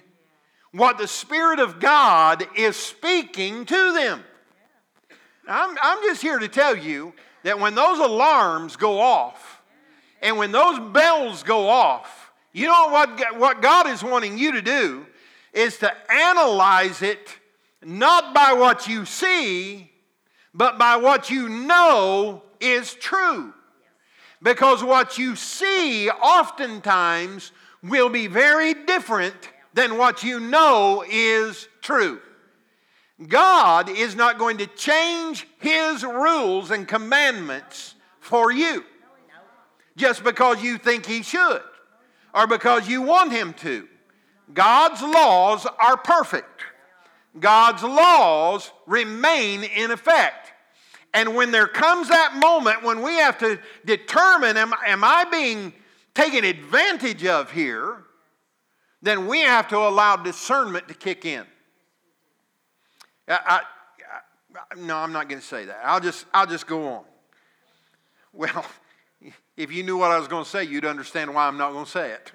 what 0.72 0.98
the 0.98 1.08
Spirit 1.08 1.58
of 1.58 1.80
God 1.80 2.46
is 2.56 2.76
speaking 2.76 3.64
to 3.64 3.92
them. 3.92 4.22
I'm, 5.48 5.76
I'm 5.82 6.02
just 6.02 6.22
here 6.22 6.38
to 6.38 6.48
tell 6.48 6.76
you 6.76 7.12
that 7.42 7.58
when 7.58 7.74
those 7.74 7.98
alarms 7.98 8.76
go 8.76 9.00
off 9.00 9.53
and 10.24 10.38
when 10.38 10.52
those 10.52 10.80
bells 10.80 11.42
go 11.42 11.68
off, 11.68 12.32
you 12.54 12.66
know 12.66 12.88
what, 12.88 13.38
what 13.38 13.60
God 13.60 13.86
is 13.86 14.02
wanting 14.02 14.38
you 14.38 14.52
to 14.52 14.62
do 14.62 15.06
is 15.52 15.76
to 15.78 15.92
analyze 16.10 17.02
it 17.02 17.28
not 17.84 18.34
by 18.34 18.54
what 18.54 18.88
you 18.88 19.04
see, 19.04 19.92
but 20.54 20.78
by 20.78 20.96
what 20.96 21.28
you 21.28 21.50
know 21.50 22.42
is 22.58 22.94
true. 22.94 23.52
Because 24.42 24.82
what 24.82 25.18
you 25.18 25.36
see 25.36 26.08
oftentimes 26.08 27.52
will 27.82 28.08
be 28.08 28.26
very 28.26 28.72
different 28.72 29.36
than 29.74 29.98
what 29.98 30.22
you 30.22 30.40
know 30.40 31.04
is 31.06 31.68
true. 31.82 32.18
God 33.28 33.90
is 33.90 34.16
not 34.16 34.38
going 34.38 34.56
to 34.56 34.66
change 34.68 35.46
His 35.58 36.02
rules 36.02 36.70
and 36.70 36.88
commandments 36.88 37.94
for 38.20 38.50
you 38.50 38.84
just 39.96 40.24
because 40.24 40.62
you 40.62 40.78
think 40.78 41.06
He 41.06 41.22
should 41.22 41.62
or 42.34 42.46
because 42.46 42.88
you 42.88 43.02
want 43.02 43.32
Him 43.32 43.52
to. 43.54 43.88
God's 44.52 45.00
laws 45.02 45.66
are 45.78 45.96
perfect, 45.96 46.62
God's 47.38 47.82
laws 47.82 48.70
remain 48.86 49.64
in 49.64 49.90
effect. 49.90 50.52
And 51.14 51.36
when 51.36 51.52
there 51.52 51.68
comes 51.68 52.08
that 52.08 52.34
moment 52.34 52.82
when 52.82 53.00
we 53.00 53.12
have 53.14 53.38
to 53.38 53.60
determine, 53.84 54.56
am, 54.56 54.74
am 54.84 55.04
I 55.04 55.24
being 55.30 55.72
taken 56.12 56.44
advantage 56.44 57.24
of 57.24 57.52
here? 57.52 58.02
Then 59.00 59.28
we 59.28 59.40
have 59.40 59.68
to 59.68 59.76
allow 59.78 60.16
discernment 60.16 60.88
to 60.88 60.94
kick 60.94 61.24
in. 61.24 61.44
I, 63.28 63.38
I, 63.46 63.60
I, 64.56 64.80
no, 64.80 64.96
I'm 64.96 65.12
not 65.12 65.28
going 65.28 65.40
to 65.40 65.46
say 65.46 65.66
that. 65.66 65.80
I'll 65.84 66.00
just, 66.00 66.26
I'll 66.34 66.46
just 66.46 66.66
go 66.66 66.88
on. 66.88 67.04
Well, 68.32 68.66
if 69.56 69.72
you 69.72 69.82
knew 69.82 69.96
what 69.96 70.10
I 70.10 70.18
was 70.18 70.28
going 70.28 70.44
to 70.44 70.50
say, 70.50 70.64
you'd 70.64 70.84
understand 70.84 71.34
why 71.34 71.46
I'm 71.46 71.56
not 71.56 71.72
going 71.72 71.84
to 71.84 71.90
say 71.90 72.10
it. 72.10 72.32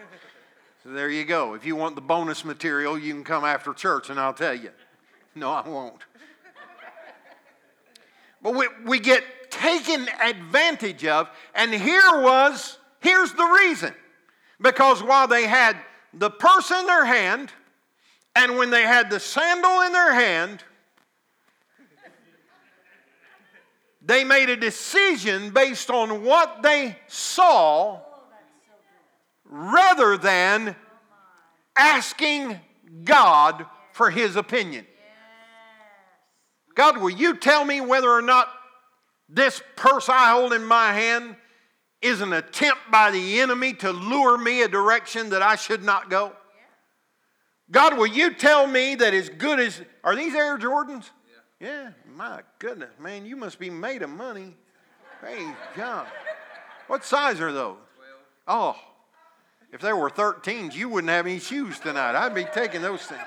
So 0.83 0.89
there 0.91 1.09
you 1.09 1.25
go. 1.25 1.53
If 1.53 1.65
you 1.65 1.75
want 1.75 1.95
the 1.95 2.01
bonus 2.01 2.45
material, 2.45 2.97
you 2.97 3.13
can 3.13 3.23
come 3.23 3.43
after 3.43 3.73
church 3.73 4.09
and 4.09 4.19
I'll 4.19 4.33
tell 4.33 4.53
you. 4.53 4.71
No, 5.35 5.51
I 5.51 5.67
won't. 5.67 6.01
But 8.41 8.55
we, 8.55 8.67
we 8.85 8.99
get 8.99 9.23
taken 9.51 10.07
advantage 10.21 11.05
of, 11.05 11.29
and 11.53 11.73
here 11.73 12.21
was, 12.21 12.77
here's 13.01 13.33
the 13.33 13.43
reason. 13.43 13.93
Because 14.61 15.03
while 15.03 15.27
they 15.27 15.45
had 15.45 15.75
the 16.13 16.29
purse 16.29 16.71
in 16.71 16.85
their 16.85 17.05
hand, 17.05 17.51
and 18.35 18.57
when 18.57 18.69
they 18.69 18.83
had 18.83 19.09
the 19.09 19.19
sandal 19.19 19.81
in 19.81 19.91
their 19.91 20.13
hand, 20.13 20.63
they 24.01 24.23
made 24.23 24.49
a 24.49 24.55
decision 24.55 25.51
based 25.51 25.89
on 25.89 26.23
what 26.23 26.63
they 26.63 26.97
saw 27.07 27.99
rather 29.45 30.17
than 30.17 30.75
asking 31.75 32.59
God 33.03 33.65
for 33.93 34.09
his 34.09 34.35
opinion. 34.35 34.85
God, 36.75 36.97
will 36.97 37.09
you 37.09 37.35
tell 37.35 37.65
me 37.65 37.81
whether 37.81 38.09
or 38.09 38.21
not 38.21 38.49
this 39.27 39.61
purse 39.75 40.07
I 40.07 40.31
hold 40.31 40.53
in 40.53 40.63
my 40.63 40.93
hand 40.93 41.35
is 42.01 42.21
an 42.21 42.31
attempt 42.31 42.79
by 42.89 43.11
the 43.11 43.41
enemy 43.41 43.73
to 43.73 43.91
lure 43.91 44.37
me 44.37 44.61
a 44.61 44.67
direction 44.67 45.29
that 45.31 45.41
I 45.41 45.55
should 45.55 45.83
not 45.83 46.09
go? 46.09 46.31
God, 47.71 47.97
will 47.97 48.07
you 48.07 48.33
tell 48.33 48.65
me 48.65 48.95
that 48.95 49.13
as 49.13 49.29
good 49.29 49.59
as 49.59 49.81
are 50.03 50.15
these 50.15 50.33
Air 50.33 50.57
Jordans? 50.57 51.09
Yeah. 51.59 51.91
My 52.15 52.41
goodness, 52.57 52.91
man, 52.99 53.25
you 53.25 53.35
must 53.35 53.59
be 53.59 53.69
made 53.69 54.01
of 54.01 54.09
money. 54.09 54.55
Praise 55.19 55.55
God. 55.75 56.07
What 56.87 57.03
size 57.03 57.41
are 57.41 57.51
those? 57.51 57.77
Oh, 58.47 58.75
if 59.71 59.81
there 59.81 59.95
were 59.95 60.09
13s, 60.09 60.73
you 60.73 60.89
wouldn't 60.89 61.11
have 61.11 61.27
any 61.27 61.39
shoes 61.39 61.79
tonight. 61.79 62.15
I'd 62.15 62.33
be 62.33 62.45
taking 62.45 62.81
those 62.81 63.03
things. 63.03 63.21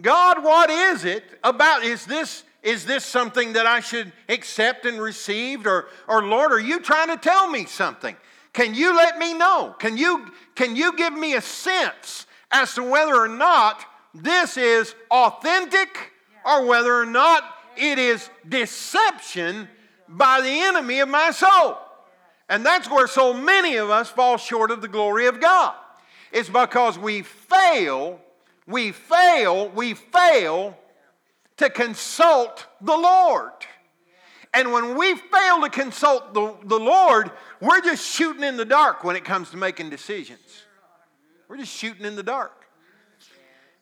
God, 0.00 0.44
what 0.44 0.70
is 0.70 1.04
it 1.04 1.24
about? 1.42 1.82
Is 1.82 2.04
this, 2.04 2.44
is 2.62 2.84
this 2.84 3.04
something 3.04 3.54
that 3.54 3.66
I 3.66 3.80
should 3.80 4.12
accept 4.28 4.84
and 4.84 5.00
receive? 5.00 5.66
Or, 5.66 5.88
or 6.06 6.22
Lord, 6.24 6.52
are 6.52 6.60
you 6.60 6.80
trying 6.80 7.08
to 7.08 7.16
tell 7.16 7.50
me 7.50 7.64
something? 7.64 8.16
Can 8.52 8.74
you 8.74 8.96
let 8.96 9.18
me 9.18 9.34
know? 9.34 9.74
Can 9.78 9.96
you, 9.96 10.30
can 10.54 10.76
you 10.76 10.96
give 10.96 11.14
me 11.14 11.34
a 11.34 11.40
sense 11.40 12.26
as 12.50 12.74
to 12.74 12.82
whether 12.82 13.14
or 13.14 13.28
not 13.28 13.84
this 14.22 14.56
is 14.56 14.94
authentic 15.10 16.12
or 16.44 16.66
whether 16.66 16.94
or 16.94 17.06
not 17.06 17.44
it 17.76 17.98
is 17.98 18.28
deception 18.48 19.68
by 20.08 20.40
the 20.40 20.48
enemy 20.48 21.00
of 21.00 21.08
my 21.08 21.30
soul? 21.30 21.78
And 22.48 22.64
that's 22.64 22.90
where 22.90 23.06
so 23.06 23.34
many 23.34 23.76
of 23.76 23.90
us 23.90 24.08
fall 24.08 24.36
short 24.36 24.70
of 24.70 24.80
the 24.80 24.88
glory 24.88 25.26
of 25.26 25.40
God. 25.40 25.74
It's 26.32 26.48
because 26.48 26.98
we 26.98 27.22
fail 27.22 28.20
we 28.68 28.92
fail, 28.92 29.70
we 29.70 29.94
fail 29.94 30.76
to 31.56 31.70
consult 31.70 32.66
the 32.82 32.96
Lord. 32.96 33.52
And 34.52 34.72
when 34.72 34.96
we 34.96 35.14
fail 35.14 35.62
to 35.62 35.70
consult 35.70 36.34
the, 36.34 36.54
the 36.64 36.78
Lord, 36.78 37.30
we're 37.60 37.80
just 37.80 38.06
shooting 38.06 38.44
in 38.44 38.58
the 38.58 38.66
dark 38.66 39.04
when 39.04 39.16
it 39.16 39.24
comes 39.24 39.50
to 39.50 39.56
making 39.56 39.88
decisions. 39.88 40.64
We're 41.48 41.56
just 41.56 41.72
shooting 41.72 42.04
in 42.04 42.14
the 42.14 42.22
dark. 42.22 42.57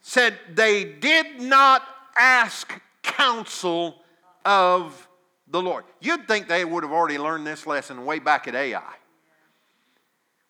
Said 0.09 0.39
they 0.55 0.85
did 0.85 1.41
not 1.41 1.83
ask 2.17 2.81
counsel 3.03 3.97
of 4.45 5.09
the 5.49 5.61
Lord. 5.61 5.83
You'd 6.01 6.29
think 6.29 6.47
they 6.47 6.65
would 6.65 6.85
have 6.85 6.93
already 6.93 7.19
learned 7.19 7.45
this 7.45 7.67
lesson 7.67 8.07
way 8.07 8.21
back 8.21 8.47
at 8.47 8.55
Ai. 8.55 8.95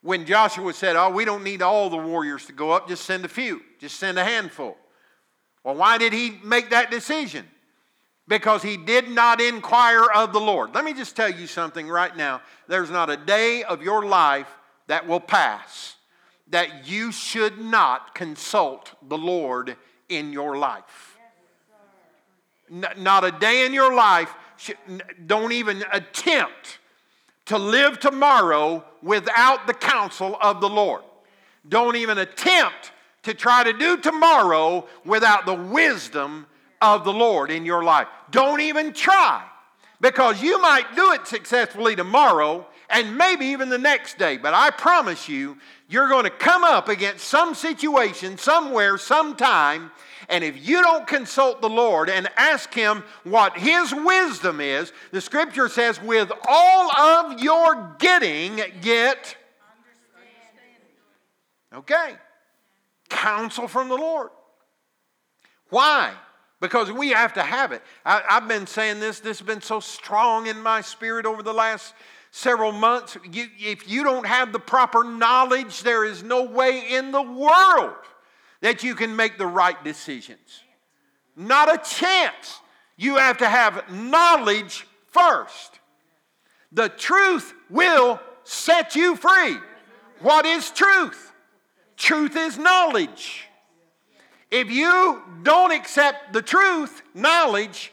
When 0.03 0.27
Joshua 0.27 0.75
said, 0.75 0.95
Oh, 0.95 1.09
we 1.09 1.25
don't 1.25 1.43
need 1.43 1.63
all 1.63 1.89
the 1.89 1.97
warriors 1.97 2.45
to 2.47 2.53
go 2.53 2.71
up, 2.71 2.87
just 2.87 3.07
send 3.07 3.25
a 3.25 3.29
few, 3.29 3.63
just 3.81 3.99
send 3.99 4.19
a 4.19 4.25
handful. 4.25 4.77
Well, 5.65 5.77
why 5.77 5.97
did 5.97 6.13
he 6.13 6.39
make 6.45 6.69
that 6.69 6.91
decision? 6.91 7.47
Because 8.29 8.63
he 8.63 8.77
did 8.77 9.09
not 9.09 9.41
inquire 9.41 10.05
of 10.15 10.35
the 10.35 10.41
Lord. 10.41 10.75
Let 10.75 10.85
me 10.85 10.93
just 10.93 11.17
tell 11.17 11.31
you 11.31 11.47
something 11.47 11.89
right 11.89 12.15
now. 12.15 12.43
There's 12.69 12.91
not 12.91 13.09
a 13.09 13.17
day 13.17 13.63
of 13.63 13.83
your 13.83 14.05
life 14.05 14.55
that 14.87 15.07
will 15.09 15.19
pass 15.19 15.96
that 16.49 16.89
you 16.89 17.13
should 17.13 17.59
not 17.59 18.15
consult 18.15 18.93
the 19.09 19.19
Lord 19.19 19.77
in 20.09 20.33
your 20.33 20.57
life. 20.57 21.19
Not 22.71 23.25
a 23.25 23.31
day 23.31 23.67
in 23.67 23.73
your 23.73 23.95
life, 23.95 24.35
don't 25.27 25.53
even 25.53 25.85
attempt 25.93 26.79
to 27.47 27.59
live 27.59 28.01
tomorrow 28.01 28.85
without 29.03 29.67
the 29.67 29.75
counsel 29.75 30.37
of 30.41 30.61
the 30.61 30.69
Lord. 30.69 31.03
Don't 31.69 31.97
even 31.97 32.19
attempt 32.19 32.93
to 33.23 33.35
try 33.35 33.65
to 33.65 33.73
do 33.73 33.97
tomorrow 33.97 34.87
without 35.05 35.47
the 35.47 35.55
wisdom 35.55 36.47
of 36.81 37.05
the 37.05 37.13
Lord 37.13 37.51
in 37.51 37.65
your 37.65 37.83
life. 37.83 38.09
Don't 38.31 38.61
even 38.61 38.93
try 38.93 39.45
because 40.01 40.43
you 40.43 40.61
might 40.61 40.95
do 40.95 41.13
it 41.13 41.27
successfully 41.27 41.97
tomorrow 41.97 42.67
and 42.89 43.17
maybe 43.17 43.47
even 43.47 43.69
the 43.69 43.79
next 43.79 44.19
day. 44.19 44.37
But 44.37 44.55
I 44.55 44.71
promise 44.71 45.29
you, 45.29 45.59
you're 45.89 46.09
going 46.09 46.25
to 46.25 46.31
come 46.31 46.65
up 46.65 46.89
against 46.89 47.27
some 47.27 47.55
situation 47.55 48.39
somewhere, 48.39 48.99
sometime, 48.99 49.91
and 50.29 50.43
if 50.43 50.67
you 50.67 50.83
don't 50.83 51.07
consult 51.07 51.61
the 51.61 51.69
Lord 51.69 52.11
and 52.11 52.29
ask 52.37 52.73
Him 52.75 53.05
what 53.25 53.57
His 53.57 53.95
wisdom 53.95 54.61
is, 54.61 54.93
the 55.13 55.21
scripture 55.21 55.69
says, 55.69 56.01
with 56.03 56.33
all 56.49 56.91
of 56.93 57.41
your 57.41 57.95
getting, 57.99 58.61
get. 58.81 59.37
Okay. 61.73 62.15
Counsel 63.09 63.69
from 63.69 63.89
the 63.89 63.97
Lord. 63.97 64.31
Why? 65.69 66.13
Because 66.61 66.91
we 66.91 67.11
have 67.11 67.35
to 67.35 67.43
have 67.43 67.71
it. 67.73 67.83
I, 68.05 68.23
have 68.29 68.49
been 68.49 68.67
saying 68.67 68.99
this, 68.99 69.21
this 69.21 69.39
has 69.39 69.47
been 69.47 69.61
so 69.61 69.79
strong 69.79 70.47
in 70.47 70.61
my 70.61 70.81
spirit 70.81 71.27
over 71.27 71.43
the 71.43 71.53
last 71.53 71.95
several 72.37 72.71
months. 72.71 73.17
You, 73.33 73.47
if 73.59 73.89
you 73.89 74.05
don't 74.05 74.27
have 74.27 74.53
the 74.53 74.59
proper 74.59 75.03
knowledge, 75.03 75.83
there 75.83 76.05
is 76.05 76.23
no 76.23 76.45
way 76.45 76.83
in 76.91 77.11
the 77.11 77.23
world 77.23 77.97
that 78.61 78.83
you 78.83 78.95
can 78.95 79.17
make 79.17 79.39
the 79.39 79.47
right 79.47 79.83
decisions. 79.83 80.61
Not 81.35 81.73
a 81.73 81.79
chance. 81.79 82.61
You 82.99 83.17
have 83.17 83.39
to 83.39 83.49
have 83.49 83.91
knowledge 83.91 84.87
first. 85.07 85.81
The 86.73 86.91
truth 86.91 87.55
will 87.71 88.21
set 88.45 88.95
you 88.95 89.17
free. 89.17 89.57
What 90.21 90.45
is 90.45 90.71
truth? 90.71 91.33
Truth 91.97 92.37
is 92.37 92.59
knowledge. 92.59 93.47
If 94.51 94.71
you 94.71 95.23
don't 95.43 95.73
accept 95.73 96.35
the 96.35 96.43
truth, 96.43 97.03
knowledge, 97.15 97.93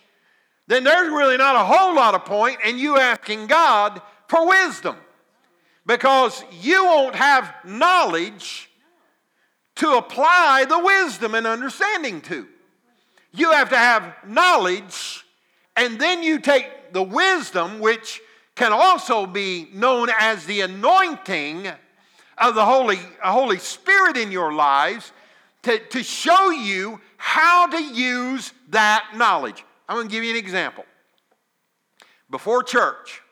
then 0.68 0.84
there's 0.84 1.10
really 1.10 1.38
not 1.38 1.56
a 1.56 1.64
whole 1.64 1.96
lot 1.96 2.14
of 2.14 2.26
point 2.26 2.58
in 2.66 2.78
you 2.78 2.98
asking 2.98 3.48
God 3.48 4.02
for 4.34 4.48
wisdom 4.48 4.96
because 5.86 6.44
you 6.60 6.84
won't 6.86 7.14
have 7.14 7.54
knowledge 7.64 8.68
to 9.76 9.92
apply 9.92 10.66
the 10.68 10.80
wisdom 10.80 11.36
and 11.36 11.46
understanding 11.46 12.20
to. 12.22 12.48
You 13.32 13.52
have 13.52 13.70
to 13.70 13.78
have 13.78 14.16
knowledge, 14.26 15.24
and 15.76 16.00
then 16.00 16.24
you 16.24 16.40
take 16.40 16.94
the 16.94 17.04
wisdom, 17.04 17.80
which 17.80 18.22
can 18.56 18.74
also 18.74 19.28
be 19.28 19.68
known 19.72 20.10
as 20.20 20.46
the 20.46 20.62
anointing 20.62 21.68
of 22.40 22.56
the 22.56 22.66
Holy, 22.66 23.00
Holy 23.24 23.60
Spirit 23.60 24.18
in 24.18 24.32
your 24.32 24.52
lives, 24.52 25.12
to, 25.62 25.78
to 25.90 26.02
show 26.02 26.50
you 26.50 27.00
how 27.18 27.68
to 27.68 27.84
use 27.84 28.52
that 28.70 29.12
knowledge. 29.16 29.64
I'm 29.88 29.98
going 29.98 30.08
to 30.08 30.12
give 30.12 30.24
you 30.24 30.32
an 30.32 30.38
example. 30.38 30.86
Before 32.32 32.64
church, 32.64 33.23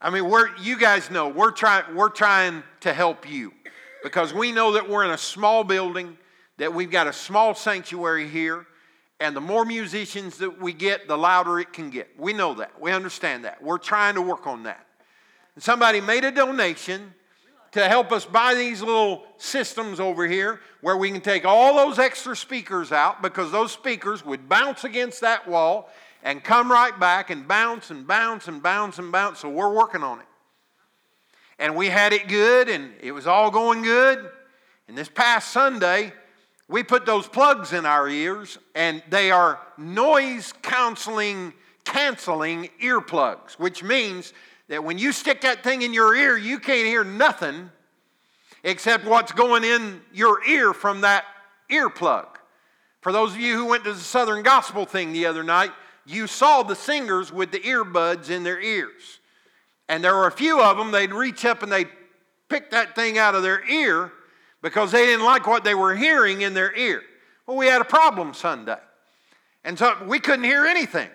I 0.00 0.10
mean, 0.10 0.28
we're, 0.28 0.54
you 0.58 0.78
guys 0.78 1.10
know 1.10 1.28
we're 1.28 1.50
trying, 1.50 1.94
we're 1.94 2.10
trying 2.10 2.62
to 2.80 2.92
help 2.92 3.28
you 3.30 3.52
because 4.02 4.34
we 4.34 4.52
know 4.52 4.72
that 4.72 4.88
we're 4.88 5.04
in 5.04 5.10
a 5.10 5.18
small 5.18 5.64
building, 5.64 6.18
that 6.58 6.72
we've 6.72 6.90
got 6.90 7.06
a 7.06 7.12
small 7.12 7.54
sanctuary 7.54 8.28
here, 8.28 8.66
and 9.20 9.34
the 9.34 9.40
more 9.40 9.64
musicians 9.64 10.38
that 10.38 10.60
we 10.60 10.72
get, 10.72 11.08
the 11.08 11.16
louder 11.16 11.58
it 11.58 11.72
can 11.72 11.88
get. 11.88 12.08
We 12.18 12.32
know 12.32 12.54
that. 12.54 12.78
We 12.80 12.92
understand 12.92 13.44
that. 13.44 13.62
We're 13.62 13.78
trying 13.78 14.14
to 14.16 14.22
work 14.22 14.46
on 14.46 14.64
that. 14.64 14.86
And 15.54 15.64
somebody 15.64 16.00
made 16.00 16.24
a 16.24 16.30
donation 16.30 17.14
to 17.72 17.88
help 17.88 18.12
us 18.12 18.24
buy 18.24 18.54
these 18.54 18.82
little 18.82 19.24
systems 19.36 19.98
over 19.98 20.28
here 20.28 20.60
where 20.80 20.96
we 20.96 21.10
can 21.10 21.20
take 21.20 21.44
all 21.44 21.74
those 21.74 21.98
extra 21.98 22.36
speakers 22.36 22.92
out 22.92 23.22
because 23.22 23.50
those 23.50 23.72
speakers 23.72 24.24
would 24.24 24.48
bounce 24.48 24.84
against 24.84 25.22
that 25.22 25.48
wall 25.48 25.88
and 26.24 26.42
come 26.42 26.72
right 26.72 26.98
back 26.98 27.28
and 27.28 27.46
bounce 27.46 27.90
and 27.90 28.06
bounce 28.06 28.48
and 28.48 28.62
bounce 28.62 28.98
and 28.98 29.12
bounce. 29.12 29.40
So 29.40 29.50
we're 29.50 29.72
working 29.72 30.02
on 30.02 30.20
it. 30.20 30.26
And 31.58 31.76
we 31.76 31.88
had 31.88 32.12
it 32.12 32.26
good 32.26 32.68
and 32.68 32.92
it 33.00 33.12
was 33.12 33.26
all 33.26 33.50
going 33.50 33.82
good. 33.82 34.28
And 34.88 34.98
this 34.98 35.08
past 35.08 35.50
Sunday, 35.50 36.12
we 36.66 36.82
put 36.82 37.06
those 37.06 37.28
plugs 37.28 37.74
in 37.74 37.84
our 37.86 38.08
ears 38.08 38.58
and 38.74 39.02
they 39.10 39.30
are 39.30 39.60
noise 39.76 40.54
counseling, 40.62 41.52
canceling 41.84 42.70
earplugs, 42.82 43.52
which 43.52 43.82
means 43.82 44.32
that 44.68 44.82
when 44.82 44.98
you 44.98 45.12
stick 45.12 45.42
that 45.42 45.62
thing 45.62 45.82
in 45.82 45.92
your 45.92 46.16
ear, 46.16 46.38
you 46.38 46.58
can't 46.58 46.86
hear 46.86 47.04
nothing 47.04 47.70
except 48.64 49.04
what's 49.04 49.30
going 49.30 49.62
in 49.62 50.00
your 50.14 50.42
ear 50.46 50.72
from 50.72 51.02
that 51.02 51.26
earplug. 51.70 52.26
For 53.02 53.12
those 53.12 53.32
of 53.32 53.40
you 53.40 53.54
who 53.58 53.66
went 53.66 53.84
to 53.84 53.92
the 53.92 54.00
Southern 54.00 54.42
Gospel 54.42 54.86
thing 54.86 55.12
the 55.12 55.26
other 55.26 55.44
night, 55.44 55.70
you 56.06 56.26
saw 56.26 56.62
the 56.62 56.76
singers 56.76 57.32
with 57.32 57.50
the 57.50 57.60
earbuds 57.60 58.30
in 58.30 58.44
their 58.44 58.60
ears. 58.60 59.20
And 59.88 60.02
there 60.02 60.14
were 60.14 60.26
a 60.26 60.32
few 60.32 60.60
of 60.60 60.76
them, 60.76 60.90
they'd 60.90 61.12
reach 61.12 61.44
up 61.44 61.62
and 61.62 61.70
they'd 61.70 61.88
pick 62.48 62.70
that 62.70 62.94
thing 62.94 63.18
out 63.18 63.34
of 63.34 63.42
their 63.42 63.64
ear 63.68 64.12
because 64.62 64.92
they 64.92 65.04
didn't 65.06 65.24
like 65.24 65.46
what 65.46 65.64
they 65.64 65.74
were 65.74 65.94
hearing 65.94 66.40
in 66.40 66.54
their 66.54 66.74
ear. 66.74 67.02
Well, 67.46 67.56
we 67.56 67.66
had 67.66 67.80
a 67.80 67.84
problem 67.84 68.32
Sunday. 68.32 68.78
And 69.64 69.78
so 69.78 69.96
we 70.06 70.18
couldn't 70.18 70.44
hear 70.44 70.64
anything. 70.64 71.08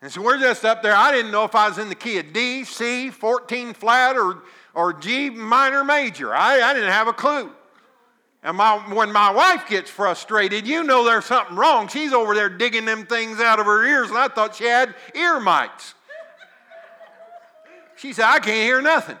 And 0.00 0.12
so 0.12 0.22
we're 0.22 0.38
just 0.38 0.64
up 0.64 0.82
there. 0.82 0.94
I 0.94 1.10
didn't 1.10 1.32
know 1.32 1.44
if 1.44 1.54
I 1.54 1.68
was 1.68 1.78
in 1.78 1.88
the 1.88 1.94
key 1.94 2.18
of 2.18 2.32
D, 2.32 2.64
C, 2.64 3.10
14 3.10 3.74
flat, 3.74 4.16
or, 4.16 4.42
or 4.74 4.92
G 4.92 5.30
minor 5.30 5.82
major. 5.82 6.34
I, 6.34 6.60
I 6.60 6.72
didn't 6.72 6.92
have 6.92 7.08
a 7.08 7.12
clue. 7.12 7.50
And 8.42 8.56
my, 8.56 8.76
when 8.94 9.12
my 9.12 9.30
wife 9.30 9.68
gets 9.68 9.90
frustrated, 9.90 10.66
you 10.66 10.84
know 10.84 11.04
there's 11.04 11.24
something 11.24 11.56
wrong. 11.56 11.88
She's 11.88 12.12
over 12.12 12.34
there 12.34 12.48
digging 12.48 12.84
them 12.84 13.04
things 13.04 13.40
out 13.40 13.58
of 13.58 13.66
her 13.66 13.84
ears, 13.84 14.10
and 14.10 14.18
I 14.18 14.28
thought 14.28 14.56
she 14.56 14.64
had 14.64 14.94
ear 15.14 15.40
mites. 15.40 15.94
She 17.96 18.12
said, 18.12 18.26
I 18.26 18.38
can't 18.38 18.64
hear 18.64 18.80
nothing. 18.80 19.16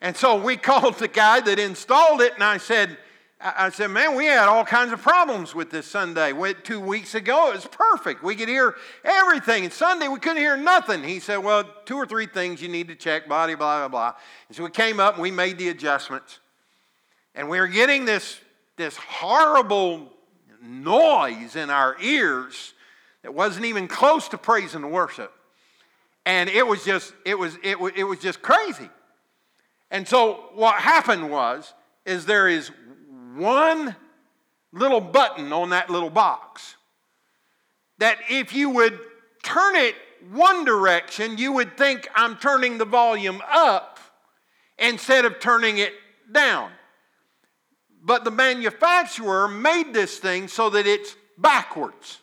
And 0.00 0.16
so 0.16 0.42
we 0.42 0.56
called 0.70 0.98
the 0.98 1.08
guy 1.08 1.40
that 1.40 1.58
installed 1.58 2.22
it, 2.22 2.34
and 2.34 2.42
I 2.42 2.56
said, 2.56 2.96
I 3.46 3.68
said, 3.68 3.88
man, 3.88 4.16
we 4.16 4.24
had 4.24 4.48
all 4.48 4.64
kinds 4.64 4.90
of 4.92 5.02
problems 5.02 5.54
with 5.54 5.70
this 5.70 5.86
Sunday. 5.86 6.32
Went 6.32 6.64
two 6.64 6.80
weeks 6.80 7.14
ago, 7.14 7.50
it 7.50 7.56
was 7.56 7.66
perfect. 7.66 8.22
We 8.22 8.36
could 8.36 8.48
hear 8.48 8.74
everything. 9.04 9.64
And 9.64 9.72
Sunday, 9.72 10.08
we 10.08 10.18
couldn't 10.18 10.38
hear 10.38 10.56
nothing. 10.56 11.02
He 11.02 11.20
said, 11.20 11.38
well, 11.38 11.64
two 11.84 11.96
or 11.96 12.06
three 12.06 12.24
things 12.24 12.62
you 12.62 12.68
need 12.68 12.88
to 12.88 12.94
check, 12.94 13.28
blah, 13.28 13.46
blah, 13.46 13.56
blah, 13.56 13.88
blah. 13.88 14.14
And 14.48 14.56
so 14.56 14.64
we 14.64 14.70
came 14.70 14.98
up 14.98 15.14
and 15.14 15.22
we 15.22 15.30
made 15.30 15.58
the 15.58 15.68
adjustments. 15.68 16.38
And 17.34 17.48
we 17.48 17.58
were 17.58 17.66
getting 17.66 18.04
this, 18.04 18.40
this 18.76 18.96
horrible 18.96 20.12
noise 20.62 21.56
in 21.56 21.70
our 21.70 21.96
ears 22.00 22.74
that 23.22 23.34
wasn't 23.34 23.66
even 23.66 23.88
close 23.88 24.28
to 24.28 24.38
praise 24.38 24.74
and 24.74 24.90
worship. 24.92 25.32
And 26.26 26.48
it 26.48 26.66
was 26.66 26.84
just, 26.84 27.12
it 27.24 27.38
was, 27.38 27.56
it 27.62 27.78
was, 27.78 27.92
it 27.96 28.04
was 28.04 28.18
just 28.18 28.40
crazy. 28.40 28.88
And 29.90 30.06
so 30.06 30.50
what 30.54 30.76
happened 30.76 31.30
was, 31.30 31.72
is 32.04 32.26
there 32.26 32.48
is 32.48 32.70
one 33.34 33.96
little 34.72 35.00
button 35.00 35.52
on 35.52 35.70
that 35.70 35.90
little 35.90 36.10
box 36.10 36.76
that 37.98 38.18
if 38.28 38.54
you 38.54 38.70
would 38.70 38.98
turn 39.42 39.76
it 39.76 39.94
one 40.30 40.64
direction, 40.64 41.38
you 41.38 41.52
would 41.52 41.76
think 41.76 42.08
I'm 42.14 42.36
turning 42.36 42.78
the 42.78 42.84
volume 42.84 43.42
up 43.50 43.98
instead 44.78 45.24
of 45.24 45.38
turning 45.38 45.78
it 45.78 45.92
down. 46.32 46.70
But 48.06 48.24
the 48.24 48.30
manufacturer 48.30 49.48
made 49.48 49.94
this 49.94 50.18
thing 50.18 50.46
so 50.48 50.68
that 50.70 50.86
it's 50.86 51.16
backwards. 51.38 52.18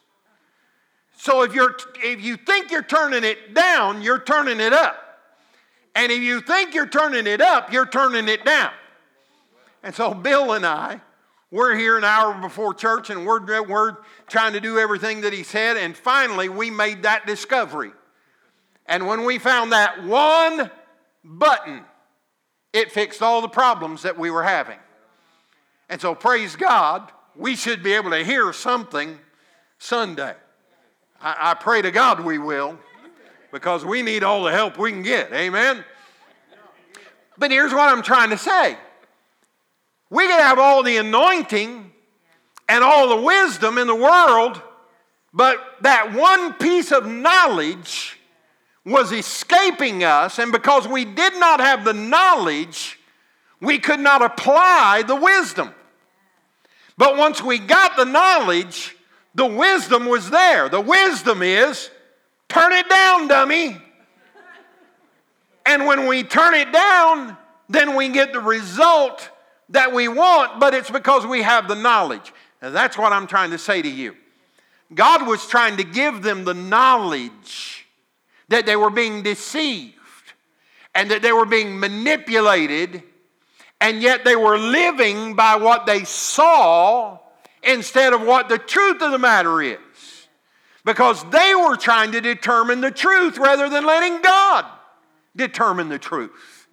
So 1.18 1.42
if, 1.42 1.56
you're, 1.56 1.76
if 2.04 2.22
you 2.24 2.38
think 2.38 2.70
you're 2.72 2.84
turning 2.84 3.24
it 3.24 3.56
down, 3.56 4.04
you're 4.04 4.20
turning 4.20 4.60
it 4.60 4.74
up. 4.74 4.96
And 5.96 6.12
if 6.12 6.22
you 6.22 6.40
think 6.40 6.76
you're 6.76 6.88
turning 6.88 7.26
it 7.26 7.42
up, 7.42 7.74
you're 7.74 7.88
turning 7.88 8.30
it 8.30 8.46
down. 8.46 8.72
And 9.84 9.94
so 9.96 10.14
Bill 10.14 10.54
and 10.54 10.66
I 10.66 11.02
We're 11.52 11.76
here 11.76 11.98
an 11.98 12.06
hour 12.06 12.34
before 12.40 12.74
church 12.74 13.10
and 13.10 13.26
we're, 13.26 13.64
we're 13.64 13.98
trying 14.28 14.54
to 14.54 14.62
do 14.62 14.80
everything 14.80 15.22
that 15.22 15.34
he 15.34 15.44
said. 15.44 15.76
And 15.76 15.96
finally, 15.96 16.48
we 16.48 16.72
made 16.72 17.04
that 17.04 17.28
discovery. 17.28 17.92
And 18.86 19.06
when 19.06 19.26
we 19.26 19.38
found 19.38 19.74
that 19.74 20.04
one 20.06 20.72
button, 21.24 21.84
it 22.72 22.92
fixed 22.92 23.22
all 23.22 23.42
the 23.42 23.50
problems 23.50 24.04
that 24.04 24.18
we 24.18 24.32
were 24.32 24.44
having. 24.44 24.80
And 25.92 26.00
so, 26.00 26.16
praise 26.16 26.56
God, 26.56 27.12
we 27.36 27.58
should 27.58 27.84
be 27.84 27.92
able 27.92 28.12
to 28.12 28.24
hear 28.24 28.54
something 28.54 29.20
Sunday. 29.78 30.34
I, 31.22 31.52
I 31.52 31.54
pray 31.54 31.82
to 31.82 31.92
God 31.92 32.22
we 32.22 32.38
will, 32.38 32.80
because 33.52 33.84
we 33.84 34.02
need 34.02 34.24
all 34.24 34.46
the 34.46 34.54
help 34.54 34.78
we 34.78 34.92
can 34.92 35.04
get. 35.04 35.34
Amen? 35.34 35.84
But 37.38 37.52
here's 37.52 37.74
what 37.74 37.90
I'm 37.90 38.04
trying 38.04 38.30
to 38.30 38.38
say 38.38 38.78
we 40.10 40.28
can 40.28 40.40
have 40.40 40.60
all 40.60 40.82
the 40.82 40.96
anointing 40.96 41.92
and 42.70 42.84
all 42.86 43.10
the 43.10 43.22
wisdom 43.22 43.78
in 43.78 43.88
the 43.88 43.94
world, 43.94 44.62
but 45.34 45.58
that 45.82 46.14
one 46.14 46.54
piece 46.54 46.94
of 46.94 47.06
knowledge 47.06 48.18
was 48.86 49.12
escaping 49.12 50.06
us, 50.06 50.40
and 50.40 50.54
because 50.54 50.88
we 50.88 51.04
did 51.04 51.34
not 51.34 51.60
have 51.60 51.84
the 51.84 51.94
knowledge, 51.94 52.98
we 53.60 53.78
could 53.78 54.00
not 54.00 54.22
apply 54.22 55.04
the 55.06 55.18
wisdom. 55.18 55.74
But 57.02 57.18
once 57.18 57.42
we 57.42 57.58
got 57.58 57.98
the 57.98 58.06
knowledge, 58.06 58.96
the 59.34 59.48
wisdom 59.48 60.06
was 60.06 60.30
there. 60.30 60.70
The 60.70 60.80
wisdom 60.80 61.42
is 61.42 61.90
turn 62.48 62.74
it 62.74 62.88
down, 62.88 63.28
dummy. 63.28 63.76
And 65.66 65.88
when 65.88 66.06
we 66.06 66.22
turn 66.22 66.54
it 66.54 66.72
down, 66.72 67.36
then 67.68 67.96
we 67.96 68.10
get 68.10 68.34
the 68.34 68.40
result 68.40 69.32
that 69.70 69.92
we 69.92 70.10
want, 70.10 70.60
but 70.60 70.76
it's 70.76 70.92
because 70.92 71.26
we 71.26 71.42
have 71.42 71.68
the 71.68 71.74
knowledge. 71.74 72.32
And 72.62 72.76
that's 72.76 73.00
what 73.00 73.12
I'm 73.12 73.26
trying 73.26 73.50
to 73.50 73.58
say 73.58 73.82
to 73.82 73.90
you. 73.90 74.16
God 74.94 75.26
was 75.26 75.48
trying 75.48 75.78
to 75.78 75.84
give 75.84 76.22
them 76.22 76.46
the 76.46 76.54
knowledge 76.54 77.88
that 78.50 78.68
they 78.68 78.76
were 78.76 78.92
being 78.92 79.24
deceived 79.24 79.96
and 80.94 81.10
that 81.10 81.24
they 81.24 81.32
were 81.32 81.48
being 81.48 81.80
manipulated, 81.80 83.02
and 83.82 84.02
yet 84.02 84.24
they 84.24 84.36
were 84.36 84.60
living 84.60 85.34
by 85.34 85.56
what 85.56 85.88
they 85.88 86.04
saw 86.04 87.18
instead 87.64 88.14
of 88.14 88.22
what 88.22 88.48
the 88.48 88.60
truth 88.60 89.02
of 89.02 89.12
the 89.12 89.18
matter 89.18 89.62
is. 89.62 89.78
Because 90.86 91.24
they 91.32 91.54
were 91.56 91.76
trying 91.76 92.12
to 92.14 92.22
determine 92.22 92.82
the 92.82 92.92
truth 92.92 93.38
rather 93.38 93.70
than 93.70 93.86
letting 93.86 94.22
God 94.22 94.66
determine 95.36 95.90
the 95.90 96.00
truth. 96.00 96.68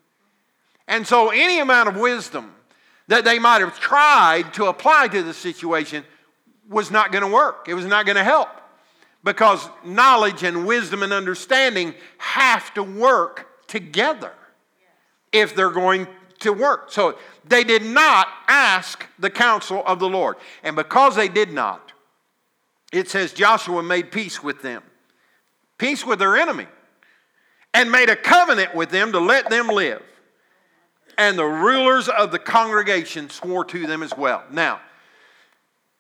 And 0.87 1.07
so, 1.07 1.29
any 1.31 1.61
amount 1.61 1.91
of 1.91 1.97
wisdom 1.97 2.55
that 3.09 3.25
they 3.25 3.39
might 3.39 3.61
have 3.61 3.79
tried 3.79 4.55
to 4.55 4.67
apply 4.67 5.09
to 5.09 5.23
the 5.23 5.35
situation 5.35 6.05
was 6.69 6.91
not 6.91 7.13
going 7.13 7.25
to 7.25 7.31
work. 7.31 7.67
It 7.69 7.75
was 7.75 7.87
not 7.87 8.07
going 8.07 8.17
to 8.17 8.25
help 8.25 8.49
because 9.25 9.69
knowledge 9.85 10.43
and 10.43 10.67
wisdom 10.67 11.03
and 11.03 11.13
understanding 11.13 11.95
have 12.19 12.73
to 12.75 12.83
work 12.83 13.47
together 13.67 14.33
if 15.33 15.55
they're 15.55 15.71
going 15.71 16.07
to 16.41 16.53
work. 16.53 16.91
So 16.91 17.19
they 17.45 17.65
did 17.65 17.83
not 17.83 18.29
ask 18.47 19.07
the 19.19 19.31
counsel 19.31 19.83
of 19.87 19.99
the 19.99 20.09
Lord. 20.09 20.37
And 20.63 20.77
because 20.77 21.17
they 21.17 21.29
did 21.29 21.53
not, 21.53 21.93
it 22.93 23.09
says 23.09 23.33
Joshua 23.33 23.83
made 23.83 24.11
peace 24.11 24.43
with 24.43 24.63
them, 24.63 24.83
peace 25.77 26.07
with 26.07 26.19
their 26.19 26.37
enemy, 26.37 26.67
and 27.75 27.93
made 27.93 28.09
a 28.09 28.17
covenant 28.17 28.75
with 28.75 28.91
them 28.91 29.13
to 29.13 29.19
let 29.19 29.51
them 29.51 29.69
live 29.69 30.03
and 31.19 31.37
the 31.37 31.45
rulers 31.45 32.09
of 32.09 32.31
the 32.31 32.39
congregation 32.39 33.29
swore 33.29 33.65
to 33.65 33.87
them 33.87 34.03
as 34.05 34.17
well. 34.17 34.45
Now, 34.51 34.81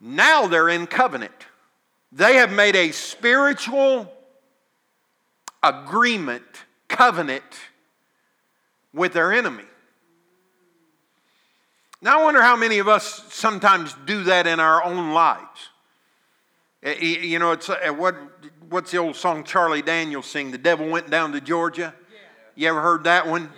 now 0.00 0.46
they're 0.46 0.68
in 0.68 0.86
covenant. 0.86 1.46
They 2.12 2.36
have 2.36 2.52
made 2.52 2.76
a 2.76 2.92
spiritual 2.92 4.10
agreement, 5.60 6.44
covenant 6.86 7.42
with 8.94 9.12
their 9.12 9.32
enemy. 9.32 9.64
Now, 12.00 12.20
I 12.20 12.24
wonder 12.24 12.42
how 12.42 12.54
many 12.54 12.78
of 12.78 12.86
us 12.86 13.24
sometimes 13.30 13.94
do 14.06 14.24
that 14.24 14.46
in 14.46 14.60
our 14.60 14.84
own 14.84 15.12
lives. 15.12 15.70
Eh, 16.82 16.94
you 17.02 17.40
know, 17.40 17.50
it's 17.52 17.68
eh, 17.68 17.90
what, 17.90 18.14
what's 18.68 18.92
the 18.92 18.98
old 18.98 19.16
song 19.16 19.42
Charlie 19.42 19.82
Daniels 19.82 20.26
sing? 20.26 20.52
The 20.52 20.58
devil 20.58 20.88
went 20.88 21.10
down 21.10 21.32
to 21.32 21.40
Georgia. 21.40 21.92
You 22.54 22.68
ever 22.68 22.80
heard 22.80 23.04
that 23.04 23.26
one? 23.26 23.50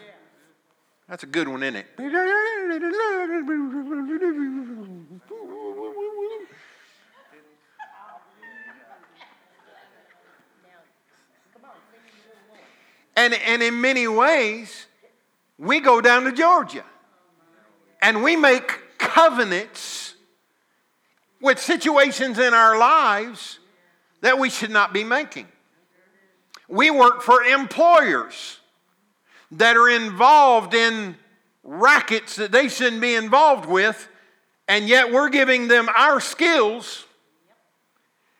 That's 1.06 1.22
a 1.22 1.26
good 1.26 1.48
one, 1.48 1.62
isn't 1.62 1.76
it? 1.76 1.86
And, 13.16 13.34
and 13.34 13.62
in 13.62 13.80
many 13.82 14.08
ways, 14.08 14.86
we 15.58 15.80
go 15.80 16.00
down 16.00 16.24
to 16.24 16.32
Georgia 16.32 16.84
and 18.02 18.22
we 18.22 18.36
make 18.36 18.98
covenants 18.98 20.14
with 21.40 21.58
situations 21.58 22.38
in 22.38 22.54
our 22.54 22.78
lives 22.78 23.58
that 24.20 24.38
we 24.38 24.50
should 24.50 24.70
not 24.70 24.92
be 24.92 25.04
making. 25.04 25.48
We 26.68 26.90
work 26.90 27.22
for 27.22 27.42
employers 27.42 28.58
that 29.52 29.76
are 29.76 29.88
involved 29.88 30.74
in 30.74 31.16
rackets 31.64 32.36
that 32.36 32.52
they 32.52 32.68
shouldn't 32.68 33.02
be 33.02 33.14
involved 33.14 33.66
with, 33.66 34.08
and 34.68 34.88
yet 34.88 35.12
we're 35.12 35.30
giving 35.30 35.68
them 35.68 35.88
our 35.96 36.20
skills 36.20 37.06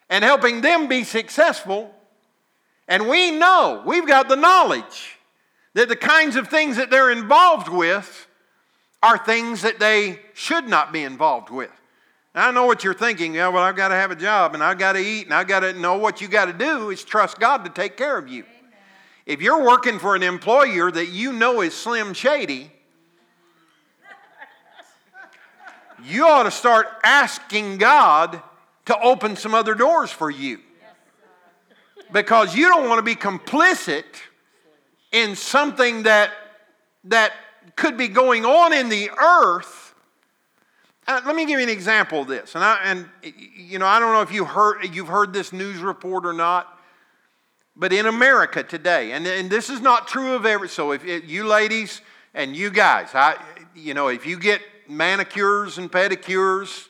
and 0.08 0.24
helping 0.24 0.60
them 0.60 0.88
be 0.88 1.04
successful. 1.04 1.94
And 2.86 3.08
we 3.08 3.30
know, 3.30 3.82
we've 3.86 4.06
got 4.06 4.28
the 4.28 4.36
knowledge 4.36 5.18
that 5.74 5.88
the 5.88 5.96
kinds 5.96 6.36
of 6.36 6.48
things 6.48 6.76
that 6.76 6.90
they're 6.90 7.10
involved 7.10 7.68
with 7.68 8.26
are 9.02 9.18
things 9.18 9.62
that 9.62 9.78
they 9.78 10.20
should 10.34 10.68
not 10.68 10.92
be 10.92 11.02
involved 11.02 11.50
with. 11.50 11.70
Now, 12.34 12.48
I 12.48 12.50
know 12.52 12.66
what 12.66 12.84
you're 12.84 12.94
thinking. 12.94 13.34
Yeah, 13.34 13.48
well, 13.48 13.62
I've 13.62 13.76
got 13.76 13.88
to 13.88 13.94
have 13.94 14.10
a 14.10 14.16
job 14.16 14.54
and 14.54 14.62
I've 14.62 14.78
got 14.78 14.92
to 14.92 15.00
eat 15.00 15.24
and 15.24 15.34
I've 15.34 15.48
got 15.48 15.60
to 15.60 15.72
know 15.72 15.96
what 15.96 16.20
you 16.20 16.28
got 16.28 16.46
to 16.46 16.52
do 16.52 16.90
is 16.90 17.02
trust 17.02 17.40
God 17.40 17.64
to 17.64 17.70
take 17.70 17.96
care 17.96 18.16
of 18.16 18.28
you. 18.28 18.44
If 19.26 19.42
you're 19.42 19.64
working 19.64 19.98
for 19.98 20.14
an 20.14 20.22
employer 20.22 20.90
that 20.90 21.08
you 21.08 21.32
know 21.32 21.60
is 21.60 21.74
slim 21.74 22.14
shady, 22.14 22.70
you 26.04 26.26
ought 26.26 26.44
to 26.44 26.50
start 26.50 26.88
asking 27.02 27.78
God 27.78 28.42
to 28.86 29.00
open 29.00 29.36
some 29.36 29.54
other 29.54 29.74
doors 29.74 30.10
for 30.10 30.30
you. 30.30 30.60
Because 32.12 32.56
you 32.56 32.68
don't 32.68 32.88
want 32.88 32.98
to 32.98 33.02
be 33.02 33.14
complicit 33.14 34.04
in 35.12 35.36
something 35.36 36.04
that, 36.04 36.32
that 37.04 37.32
could 37.76 37.96
be 37.96 38.08
going 38.08 38.44
on 38.44 38.72
in 38.72 38.88
the 38.88 39.10
earth. 39.10 39.94
Uh, 41.06 41.20
let 41.26 41.34
me 41.34 41.44
give 41.44 41.58
you 41.58 41.64
an 41.64 41.70
example 41.70 42.22
of 42.22 42.28
this. 42.28 42.54
And, 42.54 42.62
I, 42.62 42.78
and 42.84 43.08
you 43.22 43.78
know, 43.78 43.86
I 43.86 43.98
don't 43.98 44.12
know 44.12 44.22
if 44.22 44.32
you 44.32 44.44
heard, 44.44 44.84
you've 44.94 45.08
heard 45.08 45.32
this 45.32 45.52
news 45.52 45.78
report 45.78 46.24
or 46.24 46.32
not. 46.32 46.78
But 47.76 47.92
in 47.92 48.06
America 48.06 48.62
today, 48.62 49.12
and, 49.12 49.26
and 49.26 49.48
this 49.48 49.70
is 49.70 49.80
not 49.80 50.06
true 50.06 50.34
of 50.34 50.44
every, 50.44 50.68
so 50.68 50.92
if 50.92 51.04
it, 51.04 51.24
you 51.24 51.44
ladies 51.44 52.02
and 52.34 52.54
you 52.54 52.70
guys, 52.70 53.10
I, 53.14 53.36
you 53.74 53.94
know, 53.94 54.08
if 54.08 54.26
you 54.26 54.38
get 54.38 54.60
manicures 54.88 55.78
and 55.78 55.90
pedicures, 55.90 56.88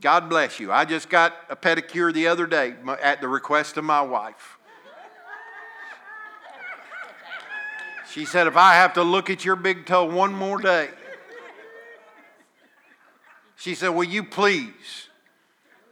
God 0.00 0.28
bless 0.28 0.60
you. 0.60 0.70
I 0.70 0.84
just 0.84 1.08
got 1.08 1.34
a 1.48 1.56
pedicure 1.56 2.12
the 2.12 2.28
other 2.28 2.46
day 2.46 2.74
at 3.02 3.20
the 3.20 3.28
request 3.28 3.76
of 3.76 3.84
my 3.84 4.02
wife. 4.02 4.55
She 8.16 8.24
said, 8.24 8.46
if 8.46 8.56
I 8.56 8.76
have 8.76 8.94
to 8.94 9.02
look 9.02 9.28
at 9.28 9.44
your 9.44 9.56
big 9.56 9.84
toe 9.84 10.06
one 10.06 10.32
more 10.32 10.58
day, 10.58 10.88
she 13.56 13.74
said, 13.74 13.90
Will 13.90 14.04
you 14.04 14.24
please 14.24 15.10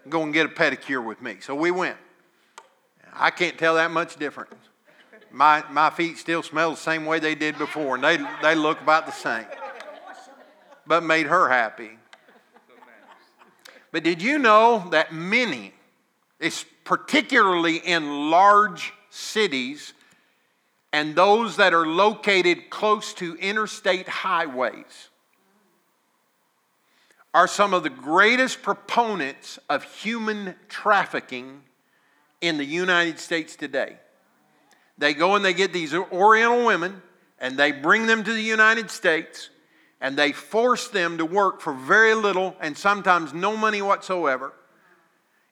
go 0.08 0.22
and 0.22 0.32
get 0.32 0.46
a 0.46 0.48
pedicure 0.48 1.04
with 1.04 1.20
me? 1.20 1.36
So 1.40 1.54
we 1.54 1.70
went. 1.70 1.98
I 3.12 3.28
can't 3.28 3.58
tell 3.58 3.74
that 3.74 3.90
much 3.90 4.16
difference. 4.16 4.54
My, 5.32 5.64
my 5.70 5.90
feet 5.90 6.16
still 6.16 6.42
smell 6.42 6.70
the 6.70 6.78
same 6.78 7.04
way 7.04 7.18
they 7.18 7.34
did 7.34 7.58
before, 7.58 7.96
and 7.96 8.02
they, 8.02 8.16
they 8.40 8.54
look 8.54 8.80
about 8.80 9.04
the 9.04 9.12
same. 9.12 9.44
But 10.86 11.02
made 11.02 11.26
her 11.26 11.50
happy. 11.50 11.90
But 13.92 14.02
did 14.02 14.22
you 14.22 14.38
know 14.38 14.88
that 14.92 15.12
many, 15.12 15.74
particularly 16.84 17.76
in 17.76 18.30
large 18.30 18.94
cities 19.10 19.92
and 20.94 21.16
those 21.16 21.56
that 21.56 21.74
are 21.74 21.88
located 21.88 22.70
close 22.70 23.14
to 23.14 23.34
interstate 23.38 24.06
highways, 24.06 25.08
are 27.34 27.48
some 27.48 27.74
of 27.74 27.82
the 27.82 27.90
greatest 27.90 28.62
proponents 28.62 29.58
of 29.68 29.82
human 29.82 30.54
trafficking 30.68 31.62
in 32.40 32.58
the 32.58 32.64
United 32.64 33.18
States 33.18 33.56
today. 33.56 33.96
They 34.96 35.14
go 35.14 35.34
and 35.34 35.44
they 35.44 35.52
get 35.52 35.72
these 35.72 35.92
Oriental 35.92 36.64
women 36.64 37.02
and 37.40 37.56
they 37.56 37.72
bring 37.72 38.06
them 38.06 38.22
to 38.22 38.32
the 38.32 38.40
United 38.40 38.88
States 38.88 39.50
and 40.00 40.16
they 40.16 40.30
force 40.30 40.86
them 40.86 41.18
to 41.18 41.26
work 41.26 41.60
for 41.60 41.72
very 41.72 42.14
little 42.14 42.54
and 42.60 42.78
sometimes 42.78 43.34
no 43.34 43.56
money 43.56 43.82
whatsoever. 43.82 44.52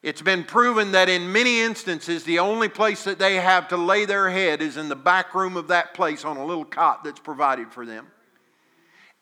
It's 0.03 0.23
been 0.23 0.43
proven 0.43 0.93
that 0.93 1.09
in 1.09 1.31
many 1.31 1.61
instances, 1.61 2.25
the 2.25 2.41
only 2.41 2.69
place 2.69 3.05
that 3.05 3.21
they 3.21 3.37
have 3.37 3.69
to 3.69 3.77
lay 3.77 4.05
their 4.05 4.29
head 4.31 4.61
is 4.61 4.77
in 4.77 4.89
the 4.89 4.97
back 4.97 5.33
room 5.35 5.57
of 5.57 5.69
that 5.69 5.95
place 5.95 6.25
on 6.25 6.37
a 6.37 6.45
little 6.45 6.65
cot 6.65 7.05
that's 7.05 7.21
provided 7.21 7.73
for 7.73 7.87
them. 7.87 8.09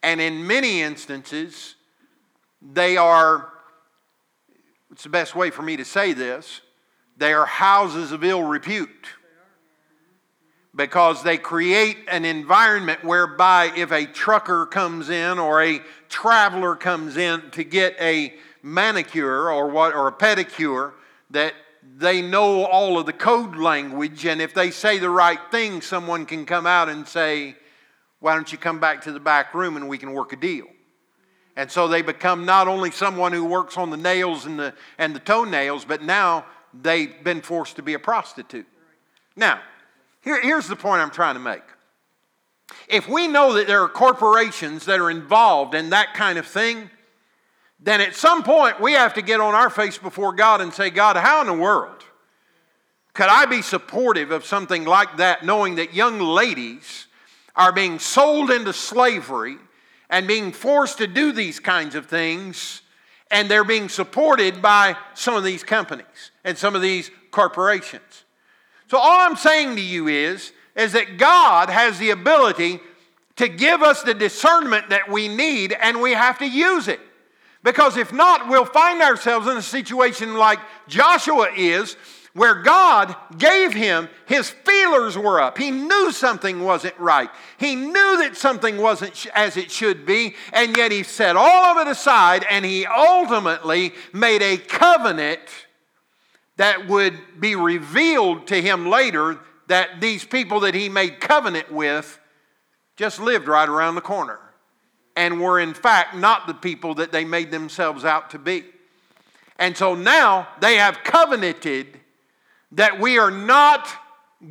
And 0.03 0.23
in 0.23 0.47
many 0.47 0.81
instances, 0.81 1.75
they 2.63 2.97
are, 2.97 3.53
it's 4.91 5.03
the 5.03 5.11
best 5.11 5.35
way 5.35 5.51
for 5.51 5.61
me 5.61 5.77
to 5.77 5.85
say 5.85 6.15
this, 6.15 6.63
they 7.19 7.35
are 7.35 7.45
houses 7.45 8.13
of 8.13 8.25
ill 8.25 8.43
repute 8.43 8.89
because 10.75 11.23
they 11.23 11.37
create 11.37 11.99
an 12.09 12.25
environment 12.25 13.05
whereby 13.05 13.71
if 13.77 13.93
a 13.93 14.07
trucker 14.07 14.65
comes 14.65 15.11
in 15.11 15.39
or 15.39 15.63
a 15.63 15.83
traveler 16.09 16.75
comes 16.75 17.19
in 17.19 17.51
to 17.51 17.65
get 17.65 17.95
a 18.01 18.33
manicure 18.63 19.51
or 19.51 19.69
what 19.69 19.95
or 19.95 20.09
a 20.09 20.13
pedicure 20.13 20.93
that 21.31 21.55
they 21.97 22.21
know 22.21 22.65
all 22.65 22.99
of 22.99 23.07
the 23.07 23.13
code 23.13 23.57
language 23.57 24.27
and 24.27 24.41
if 24.41 24.53
they 24.53 24.71
say 24.71 24.99
the 24.99 25.09
right 25.09 25.41
thing 25.51 25.81
someone 25.81 26.27
can 26.27 26.45
come 26.45 26.67
out 26.67 26.89
and 26.89 27.07
say 27.07 27.57
why 28.21 28.35
don't 28.35 28.53
you 28.53 28.59
come 28.59 28.79
back 28.79 29.03
to 29.03 29.13
the 29.13 29.21
back 29.21 29.55
room 29.55 29.77
and 29.77 29.89
we 29.89 29.97
can 29.97 30.13
work 30.13 30.33
a 30.33 30.37
deal 30.37 30.67
and 31.57 31.71
so 31.71 31.89
they 31.89 32.03
become 32.03 32.45
not 32.45 32.69
only 32.69 32.91
someone 32.91 33.33
who 33.33 33.45
works 33.45 33.79
on 33.79 33.91
the 33.91 33.97
nails 33.97 34.45
and 34.45 34.59
the 34.59 34.75
and 34.99 35.15
the 35.15 35.21
toenails 35.21 35.85
but 35.85 36.03
now 36.03 36.45
they've 36.83 37.25
been 37.25 37.41
forced 37.41 37.77
to 37.77 37.83
be 37.83 37.95
a 37.95 37.99
prostitute 37.99 38.67
now 39.37 39.61
here, 40.21 40.41
here's 40.41 40.69
the 40.69 40.77
point 40.77 41.01
I'm 41.01 41.11
trying 41.11 41.35
to 41.35 41.41
make. 41.41 41.63
If 42.89 43.09
we 43.09 43.27
know 43.27 43.55
that 43.55 43.67
there 43.67 43.83
are 43.83 43.89
corporations 43.89 44.85
that 44.87 45.01
are 45.01 45.11
involved 45.11 45.75
in 45.75 45.91
that 45.91 46.15
kind 46.15 46.39
of 46.39 46.47
thing, 46.47 46.91
then 47.83 48.01
at 48.01 48.15
some 48.15 48.43
point 48.43 48.81
we 48.81 48.93
have 48.93 49.15
to 49.15 49.23
get 49.23 49.41
on 49.41 49.55
our 49.55 49.71
face 49.71 49.97
before 49.97 50.33
God 50.33 50.61
and 50.61 50.73
say, 50.73 50.91
God, 50.91 51.17
how 51.17 51.41
in 51.41 51.47
the 51.47 51.55
world 51.55 52.05
could 53.15 53.29
I 53.29 53.47
be 53.47 53.63
supportive 53.63 54.31
of 54.31 54.45
something 54.45 54.85
like 54.85 55.17
that, 55.17 55.45
knowing 55.45 55.77
that 55.77 55.95
young 55.95 56.21
ladies 56.21 57.07
are 57.57 57.73
being 57.73 57.99
sold 57.99 58.51
into 58.51 58.73
slavery 58.73 59.57
and 60.09 60.27
being 60.27 60.53
forced 60.53 60.99
to 60.99 61.07
do 61.07 61.33
these 61.33 61.59
kinds 61.59 61.95
of 61.95 62.07
things, 62.07 62.83
and 63.31 63.49
they're 63.49 63.65
being 63.65 63.89
supported 63.89 64.61
by 64.61 64.97
some 65.15 65.35
of 65.35 65.45
these 65.45 65.63
companies 65.63 66.31
and 66.45 66.57
some 66.57 66.75
of 66.75 66.83
these 66.83 67.11
corporations? 67.31 68.25
So 68.89 68.99
all 68.99 69.21
I'm 69.21 69.37
saying 69.37 69.77
to 69.77 69.83
you 69.83 70.09
is, 70.09 70.53
is 70.77 70.93
that 70.93 71.17
God 71.17 71.71
has 71.71 71.99
the 71.99 72.11
ability 72.11 72.81
to 73.37 73.49
give 73.49 73.83
us 73.83 74.03
the 74.03 74.15
discernment 74.15 74.91
that 74.91 75.11
we 75.11 75.29
need 75.29 75.73
and 75.73 76.01
we 76.01 76.13
have 76.13 76.39
to 76.39 76.47
use 76.47 76.89
it. 76.89 77.01
Because 77.63 77.97
if 77.97 78.13
not, 78.13 78.49
we'll 78.49 78.65
find 78.65 79.03
ourselves 79.03 79.47
in 79.47 79.57
a 79.57 79.63
situation 79.63 80.35
like 80.35 80.59
Joshua 80.89 81.51
is, 81.55 81.97
where 82.33 82.55
God 82.55 83.15
gave 83.39 83.73
him, 83.73 84.09
his 84.27 84.51
feelers 84.51 85.19
were 85.19 85.41
up. 85.41 85.59
He 85.59 85.71
knew 85.71 86.13
something 86.13 86.63
wasn't 86.63 86.99
right. 86.99 87.29
He 87.59 87.75
knew 87.75 88.19
that 88.19 88.37
something 88.37 88.79
wasn't 88.79 89.27
as 89.35 89.57
it 89.57 89.71
should 89.71 90.07
be, 90.07 90.37
and 90.53 90.77
yet 90.77 90.93
he 90.93 91.03
set 91.03 91.37
all 91.37 91.77
of 91.77 91.87
it 91.87 91.91
aside 91.91 92.47
and 92.49 92.65
he 92.65 92.87
ultimately 92.87 93.93
made 94.13 94.43
a 94.43 94.57
covenant 94.57 95.41
that 96.57 96.87
would 96.87 97.19
be 97.41 97.57
revealed 97.57 98.47
to 98.47 98.63
him 98.63 98.89
later 98.89 99.41
that 99.67 100.01
these 100.01 100.25
people 100.25 100.61
that 100.61 100.75
he 100.75 100.89
made 100.89 101.21
covenant 101.21 101.73
with 101.73 102.21
just 102.97 103.19
lived 103.19 103.49
right 103.49 103.69
around 103.69 103.97
the 103.97 104.01
corner 104.01 104.39
and 105.21 105.39
were 105.39 105.61
in 105.61 105.75
fact 105.75 106.17
not 106.17 106.47
the 106.47 106.55
people 106.55 106.95
that 106.95 107.13
they 107.13 107.27
made 107.27 107.51
themselves 107.51 108.07
out 108.07 108.31
to 108.31 108.39
be. 108.39 108.65
And 109.59 109.77
so 109.77 109.95
now 109.95 110.49
they 110.61 110.77
have 110.77 111.05
covenanted 111.05 112.01
that 112.73 112.99
we 112.99 113.19
are 113.19 113.31
not 113.31 113.87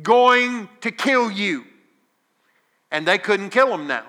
going 0.04 0.68
to 0.82 0.92
kill 0.92 1.28
you. 1.28 1.64
And 2.92 3.04
they 3.04 3.18
couldn't 3.18 3.50
kill 3.50 3.70
them 3.70 3.88
now. 3.88 4.04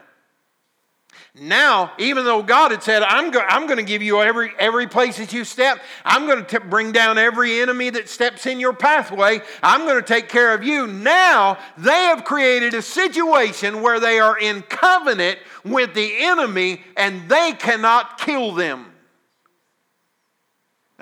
Now, 1.33 1.93
even 1.97 2.25
though 2.25 2.43
God 2.43 2.71
had 2.71 2.83
said, 2.83 3.03
I'm, 3.03 3.31
go- 3.31 3.45
I'm 3.47 3.65
going 3.65 3.77
to 3.77 3.83
give 3.83 4.01
you 4.01 4.21
every, 4.21 4.51
every 4.59 4.87
place 4.87 5.17
that 5.17 5.31
you 5.31 5.45
step, 5.45 5.79
I'm 6.03 6.25
going 6.25 6.45
to 6.45 6.59
bring 6.59 6.91
down 6.91 7.17
every 7.17 7.61
enemy 7.61 7.89
that 7.91 8.09
steps 8.09 8.45
in 8.45 8.59
your 8.59 8.73
pathway, 8.73 9.39
I'm 9.63 9.81
going 9.85 9.95
to 9.95 10.07
take 10.07 10.27
care 10.27 10.53
of 10.53 10.63
you. 10.63 10.87
Now, 10.87 11.57
they 11.77 11.89
have 11.91 12.25
created 12.25 12.73
a 12.73 12.81
situation 12.81 13.81
where 13.81 13.99
they 13.99 14.19
are 14.19 14.37
in 14.37 14.61
covenant 14.63 15.39
with 15.63 15.93
the 15.93 16.17
enemy 16.19 16.81
and 16.97 17.29
they 17.29 17.53
cannot 17.53 18.17
kill 18.17 18.53
them. 18.53 18.87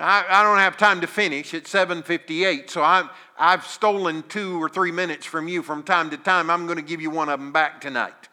I, 0.00 0.24
I 0.28 0.42
don't 0.42 0.58
have 0.58 0.78
time 0.78 1.02
to 1.02 1.06
finish. 1.06 1.52
It's 1.52 1.70
7:58, 1.70 2.70
so 2.70 2.82
I'm, 2.82 3.10
I've 3.38 3.66
stolen 3.66 4.22
two 4.28 4.62
or 4.62 4.68
three 4.70 4.92
minutes 4.92 5.26
from 5.26 5.46
you 5.46 5.62
from 5.62 5.82
time 5.82 6.08
to 6.10 6.16
time. 6.16 6.48
I'm 6.48 6.64
going 6.66 6.78
to 6.78 6.84
give 6.84 7.02
you 7.02 7.10
one 7.10 7.28
of 7.28 7.38
them 7.38 7.52
back 7.52 7.82
tonight. 7.82 8.29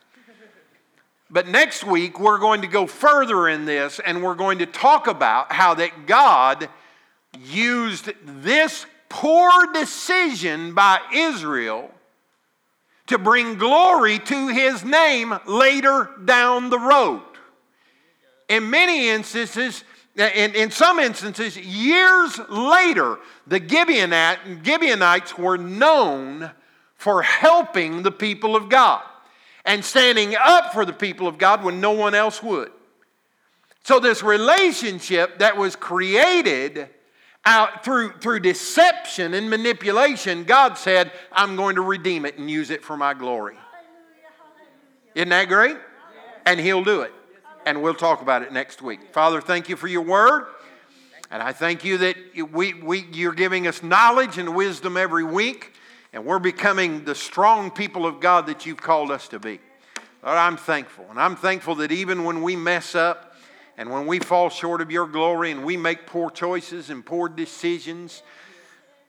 But 1.30 1.48
next 1.48 1.84
week, 1.84 2.20
we're 2.20 2.38
going 2.38 2.62
to 2.62 2.68
go 2.68 2.88
further 2.88 3.50
in 3.50 3.66
this 3.66 4.00
and 4.00 4.24
we're 4.24 4.36
going 4.36 4.60
to 4.60 4.66
talk 4.66 5.08
about 5.08 5.52
how 5.52 5.74
that 5.74 6.06
God 6.06 6.70
used 7.38 8.12
this 8.24 8.86
poor 9.10 9.52
decision 9.74 10.74
by 10.74 11.00
Israel 11.14 11.92
to 13.08 13.18
bring 13.18 13.58
glory 13.58 14.20
to 14.20 14.48
his 14.48 14.84
name 14.86 15.34
later 15.46 16.10
down 16.24 16.70
the 16.70 16.80
road. 16.80 17.24
In 18.48 18.70
many 18.70 19.10
instances, 19.10 19.84
in, 20.16 20.56
in 20.56 20.72
some 20.72 21.00
instances, 21.00 21.58
years 21.58 22.40
later, 22.50 23.18
the 23.46 23.60
Gibeonites 23.60 25.38
were 25.38 25.58
known 25.58 26.52
for 26.96 27.22
helping 27.22 28.04
the 28.04 28.12
people 28.12 28.56
of 28.56 28.70
God 28.70 29.04
and 29.68 29.84
standing 29.84 30.36
up 30.36 30.74
for 30.74 30.86
the 30.86 30.94
people 30.94 31.28
of 31.28 31.38
God 31.38 31.64
when 31.64 31.80
no 31.80 31.92
one 31.92 32.16
else 32.16 32.42
would. 32.42 32.72
So, 33.84 34.00
this 34.00 34.24
relationship 34.24 35.40
that 35.40 35.58
was 35.58 35.76
created 35.76 36.90
out 37.46 37.86
through, 37.86 38.14
through 38.14 38.40
deception 38.40 39.34
and 39.34 39.50
manipulation, 39.50 40.46
God 40.46 40.78
said, 40.78 41.12
I'm 41.32 41.56
going 41.56 41.76
to 41.76 41.82
redeem 41.82 42.26
it 42.26 42.38
and 42.38 42.50
use 42.50 42.70
it 42.70 42.84
for 42.84 42.98
my 42.98 43.14
glory. 43.14 43.58
Isn't 45.16 45.30
that 45.30 45.48
great? 45.48 45.78
And 46.46 46.60
He'll 46.60 46.84
do 46.84 47.02
it. 47.02 47.14
And 47.66 47.82
we'll 47.82 47.94
talk 47.94 48.22
about 48.22 48.42
it 48.42 48.52
next 48.52 48.82
week. 48.82 49.14
Father, 49.14 49.42
thank 49.42 49.70
you 49.70 49.76
for 49.76 49.88
your 49.88 50.02
word. 50.02 50.48
And 51.30 51.44
I 51.44 51.52
thank 51.52 51.84
you 51.84 51.98
that 51.98 52.16
we, 52.54 52.74
we, 52.74 53.06
you're 53.12 53.34
giving 53.34 53.68
us 53.68 53.84
knowledge 53.84 54.38
and 54.38 54.56
wisdom 54.56 54.96
every 54.96 55.26
week 55.26 55.74
and 56.18 56.26
we're 56.26 56.40
becoming 56.40 57.06
the 57.06 57.14
strong 57.14 57.70
people 57.70 58.08
of 58.08 58.20
God 58.20 58.48
that 58.48 58.66
you've 58.66 58.82
called 58.82 59.12
us 59.12 59.28
to 59.28 59.38
be. 59.38 59.60
Lord, 60.24 60.36
I'm 60.36 60.58
thankful. 60.58 61.06
And 61.12 61.20
I'm 61.20 61.36
thankful 61.36 61.76
that 61.76 61.92
even 61.92 62.24
when 62.24 62.42
we 62.42 62.56
mess 62.56 62.96
up 62.96 63.36
and 63.78 63.92
when 63.92 64.08
we 64.08 64.18
fall 64.18 64.50
short 64.50 64.82
of 64.82 64.90
your 64.90 65.06
glory 65.06 65.52
and 65.52 65.64
we 65.64 65.78
make 65.78 66.08
poor 66.08 66.32
choices 66.32 66.90
and 66.90 67.06
poor 67.06 67.30
decisions, 67.30 68.24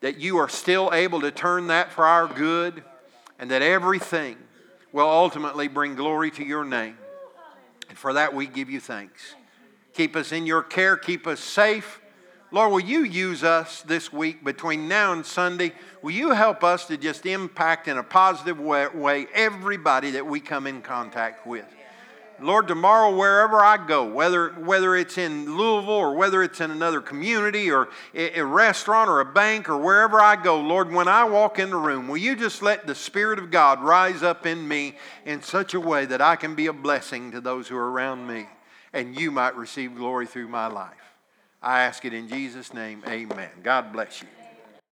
that 0.03 0.19
you 0.19 0.37
are 0.37 0.51
still 0.51 0.91
able 0.93 1.23
to 1.23 1.31
turn 1.31 1.69
that 1.69 1.91
for 1.91 2.05
our 2.05 2.27
good 2.27 2.85
and 3.39 3.51
that 3.53 3.63
everything 3.63 4.37
will 4.93 5.09
ultimately 5.09 5.67
bring 5.67 5.95
glory 5.95 6.31
to 6.33 6.45
your 6.45 6.63
name. 6.63 6.99
And 7.89 7.97
for 7.97 8.13
that, 8.13 8.35
we 8.35 8.47
give 8.47 8.69
you 8.69 8.81
thanks. 8.81 9.35
Keep 9.95 10.15
us 10.15 10.31
in 10.31 10.45
your 10.45 10.63
care, 10.63 10.99
keep 10.99 11.27
us 11.27 11.41
safe. 11.41 12.03
Lord, 12.51 12.73
will 12.73 12.81
you 12.81 13.05
use 13.05 13.45
us 13.45 13.83
this 13.83 14.11
week 14.11 14.43
between 14.43 14.89
now 14.89 15.13
and 15.13 15.25
Sunday? 15.25 15.73
Will 16.01 16.13
you 16.13 16.31
help 16.31 16.65
us 16.65 16.87
to 16.87 16.97
just 16.97 17.27
impact 17.27 17.89
in 17.89 17.99
a 17.99 18.03
positive 18.03 18.59
way, 18.59 19.27
everybody 19.35 20.13
that 20.13 20.27
we 20.27 20.41
come 20.41 20.67
in 20.67 20.81
contact 20.81 21.47
with? 21.47 21.67
Lord, 22.41 22.69
tomorrow, 22.69 23.15
wherever 23.15 23.61
I 23.61 23.85
go, 23.85 24.05
whether, 24.05 24.51
whether 24.51 24.95
it's 24.95 25.19
in 25.19 25.57
Louisville 25.57 25.93
or 25.93 26.15
whether 26.15 26.43
it's 26.43 26.61
in 26.61 26.71
another 26.71 27.01
community 27.01 27.71
or 27.71 27.89
a, 28.15 28.39
a 28.39 28.45
restaurant 28.45 29.11
or 29.11 29.21
a 29.21 29.25
bank 29.25 29.69
or 29.69 29.77
wherever 29.77 30.21
I 30.21 30.37
go, 30.37 30.61
Lord, 30.61 30.93
when 30.93 31.09
I 31.09 31.25
walk 31.25 31.59
in 31.59 31.71
the 31.71 31.77
room, 31.77 32.07
will 32.07 32.17
you 32.17 32.37
just 32.37 32.63
let 32.63 32.87
the 32.87 32.95
Spirit 32.95 33.41
of 33.41 33.51
God 33.51 33.83
rise 33.83 34.23
up 34.23 34.47
in 34.47 34.69
me 34.69 34.97
in 35.27 35.43
such 35.43 35.75
a 35.75 35.81
way 35.81 36.07
that 36.07 36.23
I 36.23 36.37
can 36.37 36.55
be 36.55 36.69
a 36.69 36.73
blessing 36.73 37.33
to 37.33 37.41
those 37.41 37.67
who 37.67 37.77
are 37.77 37.91
around 37.91 38.27
me 38.29 38.47
and 38.93 39.19
you 39.19 39.33
might 39.33 39.57
receive 39.57 39.97
glory 39.97 40.27
through 40.27 40.49
my 40.49 40.69
life? 40.69 40.98
I 41.63 41.83
ask 41.83 42.05
it 42.05 42.15
in 42.15 42.29
Jesus' 42.29 42.73
name. 42.73 43.03
Amen. 43.09 43.51
God 43.63 43.93
bless 43.93 44.23
you. 44.23 44.29